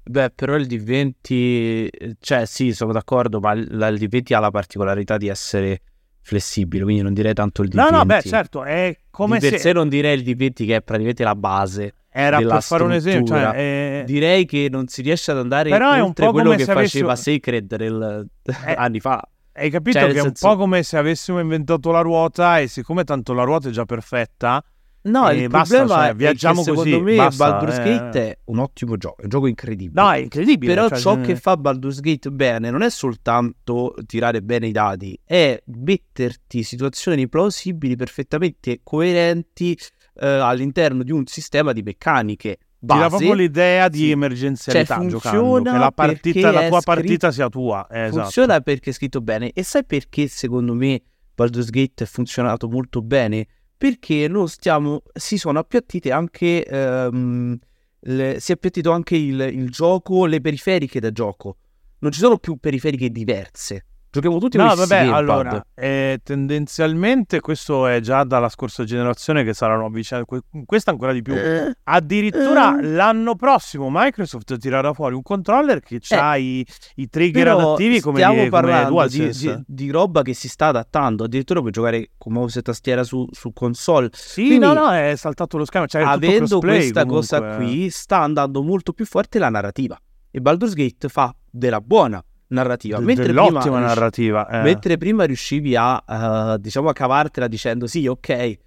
[0.03, 5.17] beh, però il D20, cioè sì, sono d'accordo, ma il, il D20 ha la particolarità
[5.17, 5.81] di essere
[6.21, 7.75] flessibile, quindi non direi tanto il D20.
[7.75, 9.51] No, no, beh, certo, è come di se...
[9.51, 11.95] per sé non direi il D20 che è praticamente la base.
[12.13, 15.93] Era per fare un esempio, cioè, è- Direi che non si riesce ad andare Però
[15.93, 18.27] è un oltre po' quello che se faceva Sacred nel-
[18.65, 19.25] Eh, anni fa.
[19.53, 22.67] Hai capito cioè, che è un senso- po' come se avessimo inventato la ruota e
[22.67, 24.63] siccome tanto la ruota è già perfetta,
[25.03, 27.83] No, E il basta, problema cioè, è viaggiamo che secondo così, me basta, Baldur's eh.
[27.83, 29.99] Gate è un ottimo gioco, è un gioco incredibile.
[29.99, 30.73] no, è incredibile.
[30.75, 34.71] Però cioè, ciò ce- che fa Baldur's Gate bene non è soltanto tirare bene i
[34.71, 39.75] dadi, è metterti situazioni plausibili, perfettamente coerenti
[40.19, 44.09] eh, all'interno di un sistema di meccaniche ti dà proprio l'idea di Sì.
[44.11, 47.87] emergenzialità Cioè, giocando, che la, partita, la tua scritto- partita sia tua.
[47.87, 48.21] eh, esatto.
[48.23, 49.51] Funziona perché è scritto bene.
[49.53, 51.01] E sai perché secondo me
[51.35, 53.45] Baldur's Gate è funzionato molto bene?
[53.77, 55.01] Perché non stiamo.
[55.13, 56.65] Si sono appiattite anche.
[56.65, 57.57] ehm,
[58.05, 61.57] le- si è appiattito anche il, il gioco, le periferiche da gioco.
[61.99, 63.85] Non ci sono più periferiche diverse.
[64.13, 65.29] Giochiamo tutti con No, stessi vabbè, gamepad.
[65.29, 71.13] allora, eh, tendenzialmente questo è già dalla scorsa generazione che saranno avvicinati, que- questa ancora
[71.13, 71.33] di più.
[71.33, 72.83] Eh, Addirittura Eh.
[72.83, 77.49] l'anno prossimo Microsoft tirerà fuori un controller che ha i, i trigger Eh.
[77.51, 79.55] però adattivi come, stiamo come parlando di, DualSense.
[79.67, 81.23] di- di roba che si sta adattando.
[81.23, 84.09] Addirittura puoi giocare con mouse e tastiera su, su console.
[84.11, 85.87] Sì, Quindi, no, no, è saltato lo schermo.
[85.87, 87.65] Cioè, avendo questa cosa comunque.
[87.65, 89.97] qui sta andando molto più forte la narrativa
[90.29, 92.21] e Baldur's Gate fa della buona
[92.51, 94.47] narrativa De- mentre dell'ottima prima, narrativa.
[94.47, 94.61] eh.
[94.61, 98.59] mentre prima riuscivi a eh, diciamo a cavartela dicendo sì ok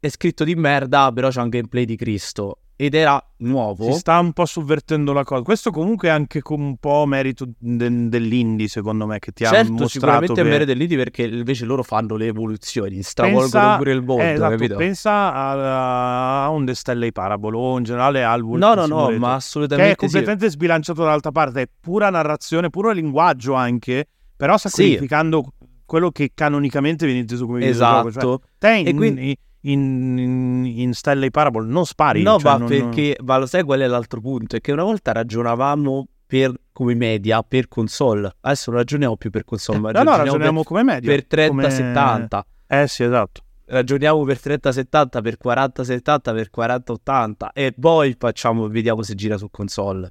[0.00, 4.18] è scritto di merda però c'è un gameplay di Cristo ed era nuovo Si sta
[4.18, 5.42] un po' sovvertendo la cosa.
[5.42, 9.50] Questo comunque è anche con un po' merito de- dell'indie, secondo me, che ti ha
[9.50, 10.48] certo mostrato sicuramente è che...
[10.48, 14.50] merito dell'Indie perché invece loro fanno le evoluzioni stravolgono Pensa- pure il mondo eh, esatto,
[14.52, 14.76] capito?
[14.76, 19.10] pensa a, a un The Stanley Parable o in generale al Wolf no no no
[19.18, 24.56] ma che assolutamente è completamente sbilanciato dall'altra parte, è pura narrazione, puro linguaggio anche, però
[24.56, 25.52] sacrificando
[25.84, 27.66] quello che canonicamente viene inteso come sì.
[27.72, 28.10] videogioco.
[28.10, 32.22] Cioè, esatto te in, E quindi- in, in, in Stanley Parable non spari.
[32.22, 34.56] No, cioè, ma non- perché, ma lo sai qual è l'altro punto?
[34.56, 39.44] È che una volta ragionavamo per, come media per console, adesso non ragioniamo più per
[39.44, 41.10] console, ma No, no, ragioniamo ragioniamo come media.
[41.12, 42.40] per, per come- 30-70.
[42.68, 43.42] Eh sì, esatto.
[43.66, 50.10] Ragioniamo per 30-70, per 40-70, per 40-80 e poi facciamo, vediamo se gira su console.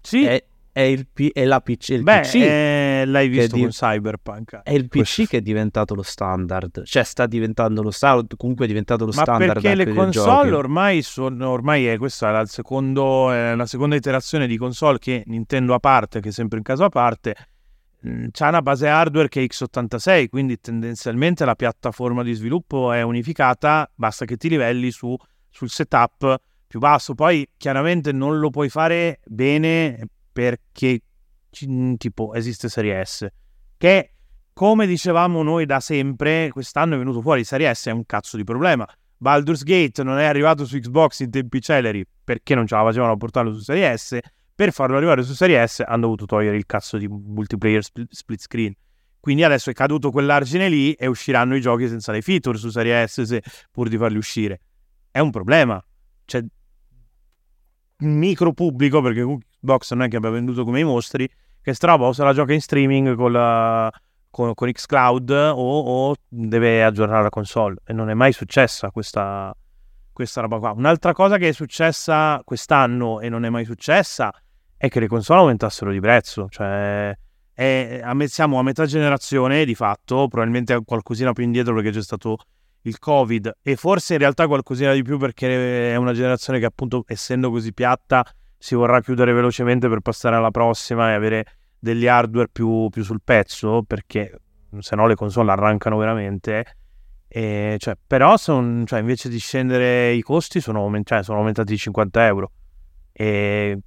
[0.00, 0.44] Sì, È,
[0.76, 4.60] è il, P- è la PC, il beh, PC eh, l'hai visto di- con Cyberpunk.
[4.62, 8.66] è il PC questo- che è diventato lo standard, cioè sta diventando lo standard, comunque
[8.66, 13.32] è diventato lo Ma standard perché le console ormai sono ormai è questa la, secondo,
[13.32, 16.84] eh, la seconda iterazione di console che Nintendo a parte, che è sempre in caso
[16.84, 17.34] a parte,
[18.00, 23.00] mh, c'ha una base hardware che è x86, quindi tendenzialmente la piattaforma di sviluppo è
[23.00, 25.16] unificata, basta che ti livelli su,
[25.48, 27.14] sul setup più basso.
[27.14, 31.00] Poi chiaramente non lo puoi fare bene perché
[31.48, 33.26] ci- tipo esiste Serie S,
[33.78, 34.12] che
[34.52, 38.44] come dicevamo noi da sempre, quest'anno è venuto fuori Serie S è un cazzo di
[38.44, 38.86] problema.
[39.16, 43.12] Baldur's Gate non è arrivato su Xbox in tempi celeri perché non ce la facevano
[43.12, 44.18] a portarlo su Serie S.
[44.54, 48.40] Per farlo arrivare su Serie S hanno dovuto togliere il cazzo di multiplayer spl- split
[48.40, 48.74] screen.
[49.18, 53.06] Quindi adesso è caduto quell'argine lì e usciranno i giochi senza le feature su Serie
[53.06, 54.60] S se- pur di farli uscire.
[55.10, 55.82] È un problema.
[56.26, 56.44] Cioè,
[57.98, 59.22] micro pubblico, perché
[59.66, 61.28] Xbox non è che abbia venduto come i mostri,
[61.60, 63.90] che sta roba o se la gioca in streaming con, la,
[64.30, 67.78] con, con Xcloud o, o deve aggiornare la console.
[67.84, 69.52] E non è mai successa questa,
[70.12, 70.70] questa roba qua.
[70.70, 74.32] Un'altra cosa che è successa quest'anno e non è mai successa
[74.76, 76.46] è che le console aumentassero di prezzo.
[76.48, 77.16] Cioè,
[77.52, 82.38] è- siamo a metà generazione di fatto, probabilmente qualcosina più indietro perché c'è stato
[82.82, 87.02] il Covid e forse in realtà qualcosina di più perché è una generazione che appunto
[87.08, 88.24] essendo così piatta
[88.58, 91.44] si vorrà chiudere velocemente per passare alla prossima e avere
[91.78, 94.40] degli hardware più, più sul pezzo perché
[94.78, 96.64] se no le console arrancano veramente
[97.28, 101.72] e, cioè, però son- cioè, invece di scendere i costi sono, aumen- cioè, sono aumentati
[101.72, 102.50] di 50 euro
[103.12, 103.78] e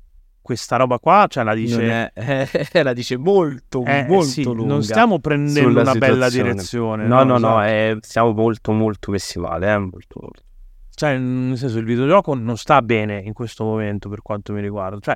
[0.42, 4.66] questa roba qua cioè, la dice è- eh, la dice molto, eh, molto sì, lunga.
[4.66, 6.52] non stiamo prendendo una bella situazione.
[6.54, 7.62] direzione No, no, no, esatto.
[7.62, 9.72] è- siamo molto, molto messi male.
[9.74, 10.42] Eh, molto, molto.
[11.00, 15.00] Cioè, nel senso, il videogioco non sta bene in questo momento per quanto mi riguarda.
[15.00, 15.16] Cioè,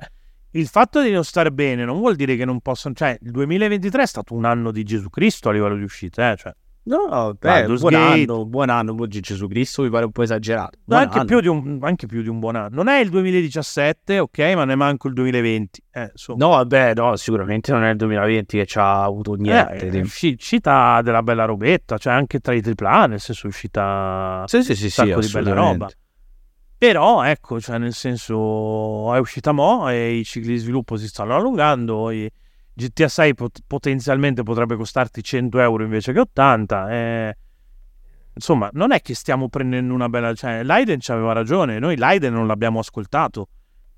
[0.52, 2.94] il fatto di non stare bene non vuol dire che non possono.
[2.94, 6.36] Cioè, il 2023 è stato un anno di Gesù Cristo a livello di uscite, eh?
[6.36, 6.54] Cioè,
[6.86, 8.20] No, beh, Baldur's buon Gate.
[8.30, 10.78] anno, buon anno, oggi Gesù Cristo mi pare un po' esagerato.
[10.84, 12.74] no, anche, più di un, anche più di un buon anno.
[12.74, 15.82] Non è il 2017, ok, ma ne manco il 2020.
[15.90, 16.12] Eh.
[16.36, 19.86] No, vabbè, no, sicuramente non è il 2020 che ci ha avuto niente.
[19.86, 23.48] Eh, è usci- uscita della bella robetta, cioè anche tra i AAA, nel senso è
[23.48, 25.88] uscita Sì, sì, sì, un sì, sacco di bella roba.
[26.76, 31.34] Però ecco, cioè nel senso è uscita mo e i cicli di sviluppo si stanno
[31.34, 32.10] allungando.
[32.10, 32.30] i-
[32.74, 36.92] GTA 6 pot- potenzialmente potrebbe costarti 100 euro invece che 80.
[36.92, 37.36] eh.
[38.34, 40.34] Insomma, non è che stiamo prendendo una bella.
[40.34, 41.78] Cioè, Leiden ci aveva ragione.
[41.78, 43.48] Noi Leiden non l'abbiamo ascoltato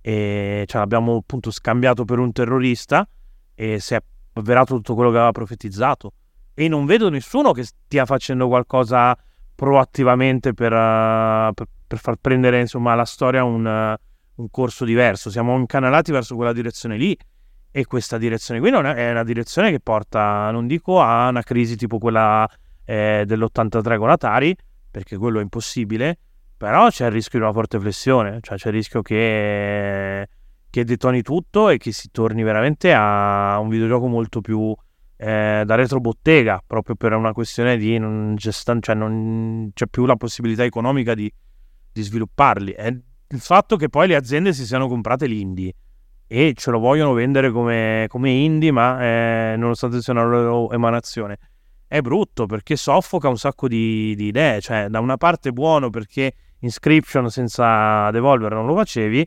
[0.02, 3.08] e ce l'abbiamo appunto scambiato per un terrorista
[3.54, 4.02] e si è
[4.34, 6.12] avverato tutto quello che aveva profetizzato.
[6.52, 9.16] E non vedo nessuno che stia facendo qualcosa
[9.54, 13.96] proattivamente per, eh, per- per far prendere insomma alla storia un, eh,
[14.34, 15.30] un corso diverso.
[15.30, 17.16] Siamo incanalati verso quella direzione lì.
[17.76, 21.76] E questa direzione qui non è, una direzione che porta, non dico a una crisi
[21.76, 22.48] tipo quella
[22.86, 24.56] eh, dell'83 con Atari,
[24.90, 26.16] perché quello è impossibile,
[26.56, 30.26] però c'è il rischio di una forte flessione, cioè c'è il rischio che,
[30.70, 34.74] che detoni tutto e che si torni veramente a un videogioco molto più
[35.18, 40.16] eh, da retrobottega, proprio per una questione di non, gestan- cioè non c'è più la
[40.16, 41.30] possibilità economica di,
[41.92, 42.72] di svilupparli.
[42.72, 45.74] È il fatto che poi le aziende si siano comprate l'indie
[46.28, 51.38] e ce lo vogliono vendere come, come indie, ma eh, nonostante sia una loro emanazione.
[51.86, 54.60] È brutto perché soffoca un sacco di, di idee.
[54.60, 59.26] Cioè, da una parte buono perché Inscription senza Devolver non lo facevi,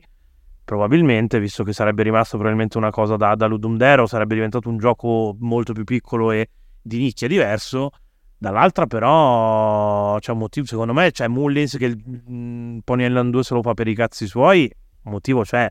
[0.64, 4.68] probabilmente, visto che sarebbe rimasto probabilmente una cosa da, da Ludum Dare, o sarebbe diventato
[4.68, 6.48] un gioco molto più piccolo e
[6.82, 7.90] di nicchia diverso.
[8.36, 10.66] Dall'altra, però, c'è un motivo.
[10.66, 14.26] Secondo me, c'è Mullins che mm, Pony Island 2 se lo fa per i cazzi
[14.26, 14.70] suoi.
[15.02, 15.70] Motivo c'è.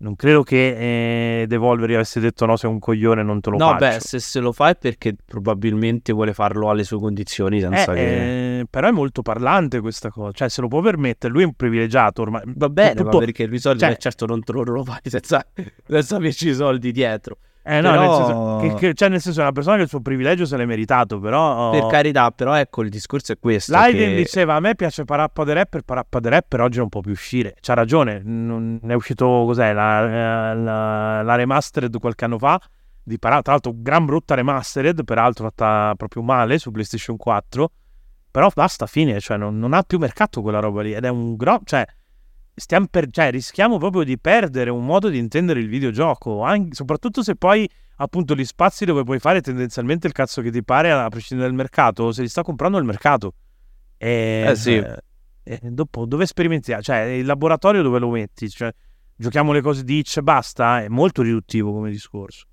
[0.00, 3.56] Non credo che eh, Devolver gli avesse detto no, sei un coglione, non te lo
[3.56, 3.78] No, faccio.
[3.96, 7.96] beh, se se lo fa è perché probabilmente vuole farlo alle sue condizioni senza Eh,
[7.96, 8.58] che...
[8.60, 11.54] eh, però è molto parlante questa cosa, cioè se lo può permettere, lui è un
[11.54, 12.42] privilegiato ormai.
[12.46, 15.00] Va bene, ma Tutto- perché lui soldi, cioè- certo non, te lo- non lo fai
[15.02, 15.44] senza,
[15.84, 17.38] senza averci i soldi dietro.
[17.68, 19.88] Eh, no, però- nel senso, che, che- cioè nel senso è una persona che il
[19.88, 21.70] suo privilegio se l'è meritato, però...
[21.70, 23.72] Per carità, però ecco, il discorso è questo.
[23.72, 27.00] Leiden che- diceva a me piace Parappa the Rapper, Parappa the Rapper oggi non può
[27.00, 27.54] più uscire.
[27.60, 32.58] C'ha ragione, non è uscito cos'è la, la, la remastered qualche anno fa
[33.02, 37.70] di Parappa, tra l'altro gran brutta remastered, peraltro fatta proprio male su PlayStation 4.
[38.30, 41.34] Però basta, fine, cioè non, non ha più mercato quella roba lì ed è un
[41.34, 41.84] grosso, cioè
[42.58, 47.22] stiamo per, cioè rischiamo proprio di perdere un modo di intendere il videogioco, anche- soprattutto
[47.22, 51.08] se poi appunto gli spazi dove puoi fare tendenzialmente il cazzo che ti pare a
[51.08, 53.34] prescindere dal mercato, se li sta comprando il mercato.
[53.96, 54.82] E, Eh, sì.
[55.42, 56.82] e dopo dove sperimentiamo?
[56.82, 58.48] Cioè, il laboratorio dove lo metti?
[58.48, 58.72] Cioè,
[59.16, 60.82] giochiamo le cose di itch e basta?
[60.82, 62.44] È molto riduttivo come discorso.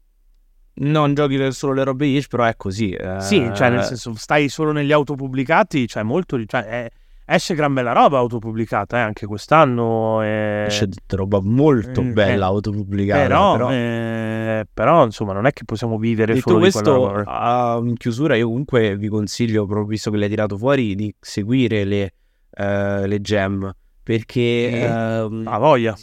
[0.77, 2.91] Non giochi solo le robe itch, però è così.
[2.91, 6.43] eh, Sì, cioè, nel senso, stai solo negli autopubblicati, cioè, molto.
[6.43, 6.89] Cioè, è-
[7.25, 10.21] esce gran bella roba autopubblicata, eh, anche quest'anno.
[10.23, 13.21] eh, detta roba molto Eh, bella eh, autopubblicata.
[13.21, 13.71] però, però...
[13.71, 17.23] eh, però, insomma, non è che possiamo vivere Detto solo di questo, quella roba.
[17.25, 21.83] a- in chiusura, io comunque vi consiglio, proprio visto che l'hai tirato fuori, di seguire
[21.83, 22.13] le,
[22.51, 23.71] eh, le gem
[24.03, 25.95] perché, ehm, Ah, voglia.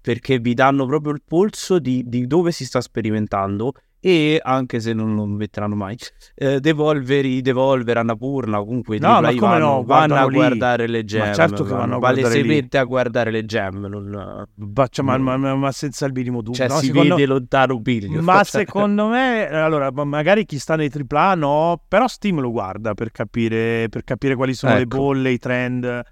[0.00, 3.72] perché vi danno proprio il polso di, di dove si sta sperimentando.
[4.02, 5.94] E anche se non lo metteranno mai,
[6.34, 10.34] eh, Devolver, i Devolver, Annapurna, comunque No, ma come vanno, no, vanno a lì.
[10.34, 11.34] guardare le gem.
[11.34, 11.98] certo che vanno
[12.42, 12.48] lì.
[12.48, 13.84] mette a guardare le gem.
[13.86, 14.46] Non...
[14.54, 16.54] Ba- cioè, ma, ma- ma- ma senza il minimo dubbio.
[16.54, 18.22] Cioè, No, si secondo- vede lontano un piglio.
[18.22, 22.94] Ma secondo me, allora, ma- magari chi sta nei AAA no, però Steam lo guarda
[22.94, 24.96] per capire, per capire quali sono le Ecco.
[24.96, 26.02] bolle, i trend.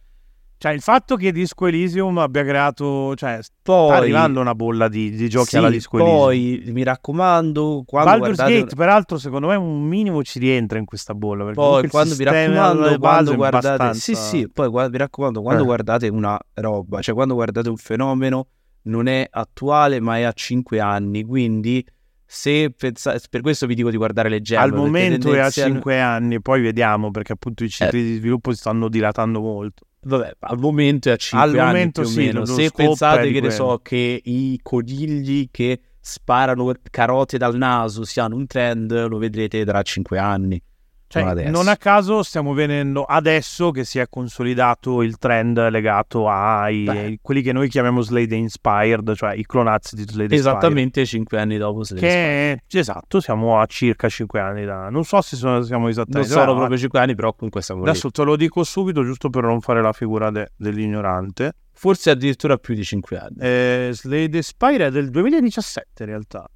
[0.60, 5.10] Cioè, il fatto che Disco Elysium abbia creato, cioè, sta Poi, arrivando una bolla di,
[5.10, 6.16] di giochi sì, alla Disco Elysium.
[6.18, 10.84] poi mi raccomando, quando Baldur's guardate Gate, peraltro, secondo me un minimo ci rientra in
[10.84, 11.44] questa bolla.
[11.44, 15.62] Perché Poi quando vi raccomando, quando guardate, abbastanza- sì, sì, poi gua- vi raccomando, quando
[15.62, 15.66] Eh.
[15.66, 18.48] guardate una roba, cioè quando guardate un fenomeno,
[18.82, 21.22] non è attuale, ma è a 5 anni.
[21.22, 21.86] Quindi,
[22.26, 24.62] se pensate, per questo vi dico di guardare le gemme.
[24.62, 28.50] Al momento è a tendenzial- 5 anni, poi vediamo perché appunto i cicli di sviluppo
[28.50, 29.84] si stanno dilatando molto.
[30.00, 32.44] Vabbè, al momento è a 5 Al anni momento più sì, meno.
[32.44, 38.46] Se pensate che ne so che i conigli che sparano carote dal naso siano un
[38.46, 40.62] trend, lo vedrete tra 5 anni.
[41.10, 46.28] Cioè, non non a caso stiamo vedendo adesso che si è consolidato il trend legato
[46.28, 47.18] ai Beh.
[47.22, 50.38] quelli che noi chiamiamo Slade Inspired, cioè i clonazzi di Slade Inspired.
[50.56, 52.06] Esattamente 5 anni dopo Slade.
[52.06, 54.90] Che è- esatto, siamo a circa 5 anni da.
[54.90, 56.28] Non so se sono, siamo Non esattamente.
[56.30, 57.88] sono però proprio 5 anni, però comunque siamo lì.
[57.88, 61.52] Adesso te lo dico subito, giusto per non fare la figura de- dell'ignorante.
[61.72, 63.36] Forse addirittura più di 5 anni.
[63.38, 66.50] Eh, Slade Spire è del 2017 in realtà.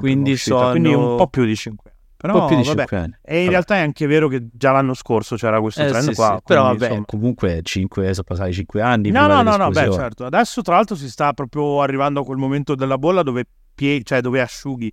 [0.00, 1.93] Quindi uscita, quindi sono- un po' più di 5 anni.
[2.26, 3.12] Un Però, po' più di vabbè, 5 anni.
[3.22, 3.50] E in Vabbè.
[3.50, 6.34] realtà è anche vero che già l'anno scorso c'era questo Eh, trend sì, qua.
[6.36, 9.10] sì, Però vabbè, insomma- comunque 5, sono passati 5 anni.
[9.10, 10.24] No, no, no, no, beh, certo.
[10.24, 13.44] Adesso tra l'altro si sta proprio arrivando a quel momento della bolla dove,
[13.74, 14.92] pie- cioè, dove asciughi.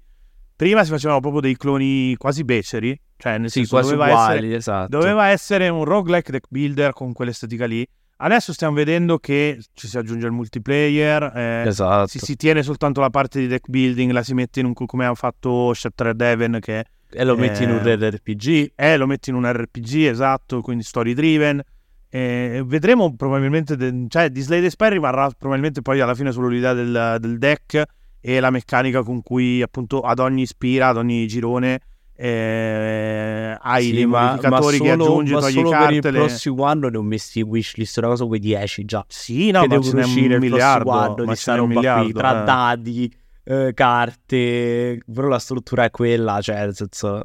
[0.55, 4.38] Prima si facevano proprio dei cloni quasi beceri, cioè nel Sì, senso quasi doveva uguali,
[4.45, 4.89] essere, esatto.
[4.89, 7.88] doveva essere un roguelike deck builder con quell'estetica lì.
[8.17, 12.05] Adesso stiamo vedendo che ci si aggiunge il multiplayer, eh, Esatto.
[12.07, 15.07] si, si tiene soltanto la parte di deck building, la si mette in un come
[15.07, 18.72] ha fatto Shattered Heaven che E lo metti in un eh, RPG.
[18.76, 21.62] eh, lo metti in un RPG, esatto, quindi story driven.
[22.09, 26.74] Eh, vedremo probabilmente, de- cioè di Slade Spire rimarrà probabilmente poi alla fine solo l'idea
[26.74, 27.84] del, del deck
[28.20, 31.80] e la meccanica con cui appunto ad ogni ispira, ad ogni girone
[32.16, 35.95] eh, hai Sì, dei ma- modificatori ma che solo- aggiungi, ma togli solo per carte.
[36.07, 39.05] il le- prossimo anno ne ho messi in wishlist una cosa come 10 già.
[39.07, 41.59] Sì, no, che ma devono uscire un il miliardo, anno ma di ce sta n'è
[41.59, 42.45] un roba qui, miliardo, tra eh.
[42.45, 47.23] dadi, eh, carte, però la struttura è quella, cioè nel senso...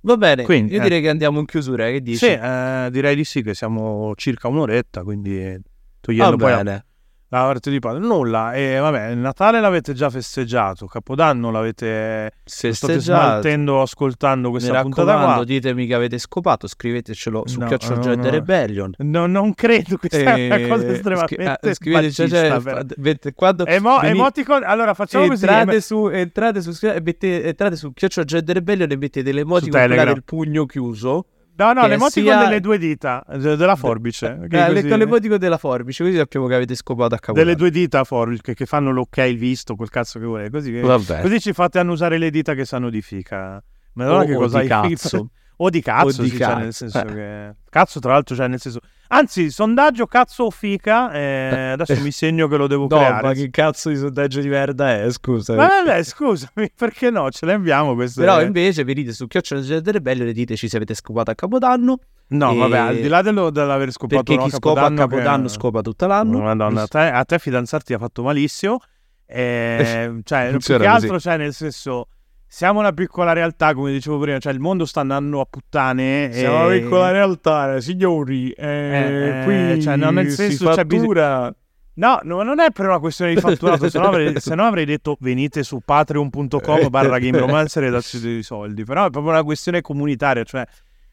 [0.00, 0.82] Va bene, Quindi, io eh.
[0.82, 2.18] direi che andiamo in chiusura, che dici?
[2.18, 5.60] Sì, eh, direi di sì che siamo circa un'oretta, quindi Va
[6.00, 6.84] togliendo poi bene.
[7.28, 8.00] La parte di padre.
[8.00, 14.80] Nulla, e vabbè, il Natale l'avete già festeggiato, Capodanno l'avete state smaltendo ascoltando mi questa
[14.82, 15.44] puntata raccomando, qua.
[15.44, 18.30] ditemi che avete scopato, scrivetecelo su No, Chiocciol no, Jet no.
[18.30, 18.94] Rebellion.
[18.98, 22.58] No, non credo, questa è una cosa Eh, estremamente scri- eh, scriveteci, cioè,
[22.96, 25.44] vedete, quando Emo- veni- emoticon, allora facciamo così.
[25.44, 27.92] entrate em- su entrate su e entrate su
[28.24, 32.78] Jet Rebellion e mettete l'emoticon del pugno chiuso No, no, che l'emoticon sia- delle due
[32.78, 34.26] dita, de- della forbice.
[34.48, 37.46] che eh, le- così- con l'emoticon della forbice così sappiamo che avete scopato a cavolare
[37.54, 40.50] delle due dita forbice che, che fanno l'ok, il visto, quel cazzo che vuole.
[40.50, 40.80] Così, che-
[41.22, 43.62] così ci fate annusare le dita che sanno di fica.
[43.92, 45.30] Madonna, O- che o cosa hai cazzo.
[45.56, 47.04] O di cazzo, O di sì, cioè, cazzo, nel senso eh.
[47.04, 47.54] che...
[47.70, 48.80] Cazzo, tra l'altro, cioè, nel senso...
[49.08, 53.26] Anzi, sondaggio cazzo o fica, eh, adesso mi segno che lo devo no creare.
[53.26, 57.30] ma che cazzo di sondaggio di merda è scusa Ma vabbè, scusami, perché no?
[57.30, 58.20] Ce le abbiamo queste...
[58.20, 62.52] però invece venite su Chiocciol Jet Rebellion e diteci se avete scopato a Capodanno No,
[62.52, 65.82] e- vabbè, al di là dello- dell'aver scopato perché chi scopa a Capodanno, che- scopa
[65.82, 68.78] tutto l'anno Madonna, a te, a te fidanzarti ha fatto malissimo.
[69.26, 70.86] Eh, cioè, più che così.
[70.86, 72.08] altro, cioè, nel senso,
[72.54, 76.30] siamo una piccola realtà, come dicevo prima, cioè il mondo sta andando a puttane.
[76.32, 78.50] Siamo una e- piccola realtà, signori.
[78.50, 79.44] Eh, Eh,
[79.74, 81.54] qui cioè, no, nel senso, c'è bisogno- fattura.
[81.94, 85.64] No, no, non è per una questione di fatturato, se no avrei, avrei detto venite
[85.64, 90.64] su patreon.com barra gameromancer e dacci dei soldi, però è proprio una questione comunitaria, cioè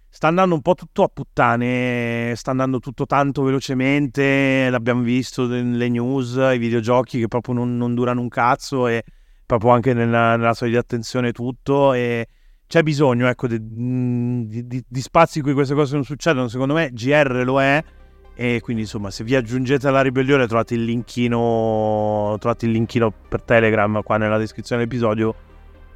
[0.10, 5.90] sta andando un po' tutto a puttane, sta andando tutto tanto velocemente, l'abbiamo visto nelle
[5.90, 9.04] news, i videogiochi che proprio non, non durano un cazzo e
[9.52, 12.26] proprio anche nella, nella soglia di attenzione tutto e
[12.68, 13.58] c'è bisogno ecco di,
[14.48, 17.84] di- di- di spazi in cui queste cose non succedono, secondo me GR lo è
[18.34, 23.42] e quindi insomma se vi aggiungete alla ribellione trovate il linkino trovate il linkino per
[23.42, 25.36] Telegram qua nella descrizione dell'episodio.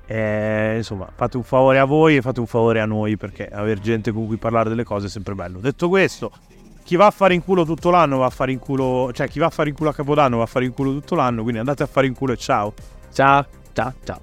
[0.08, 3.80] E, insomma fate un favore a voi e fate un favore a noi perché avere
[3.80, 5.60] gente con cui parlare delle cose è sempre bello.
[5.60, 6.32] Detto questo
[6.84, 9.40] chi va a fare in culo tutto l'anno va a fare in culo cioè chi
[9.40, 11.58] va a fare in culo a Capodanno va a fare in culo tutto l'anno quindi
[11.60, 12.74] andate a fare in culo e ciao
[13.16, 13.44] Chào,
[13.76, 14.20] chào, chào.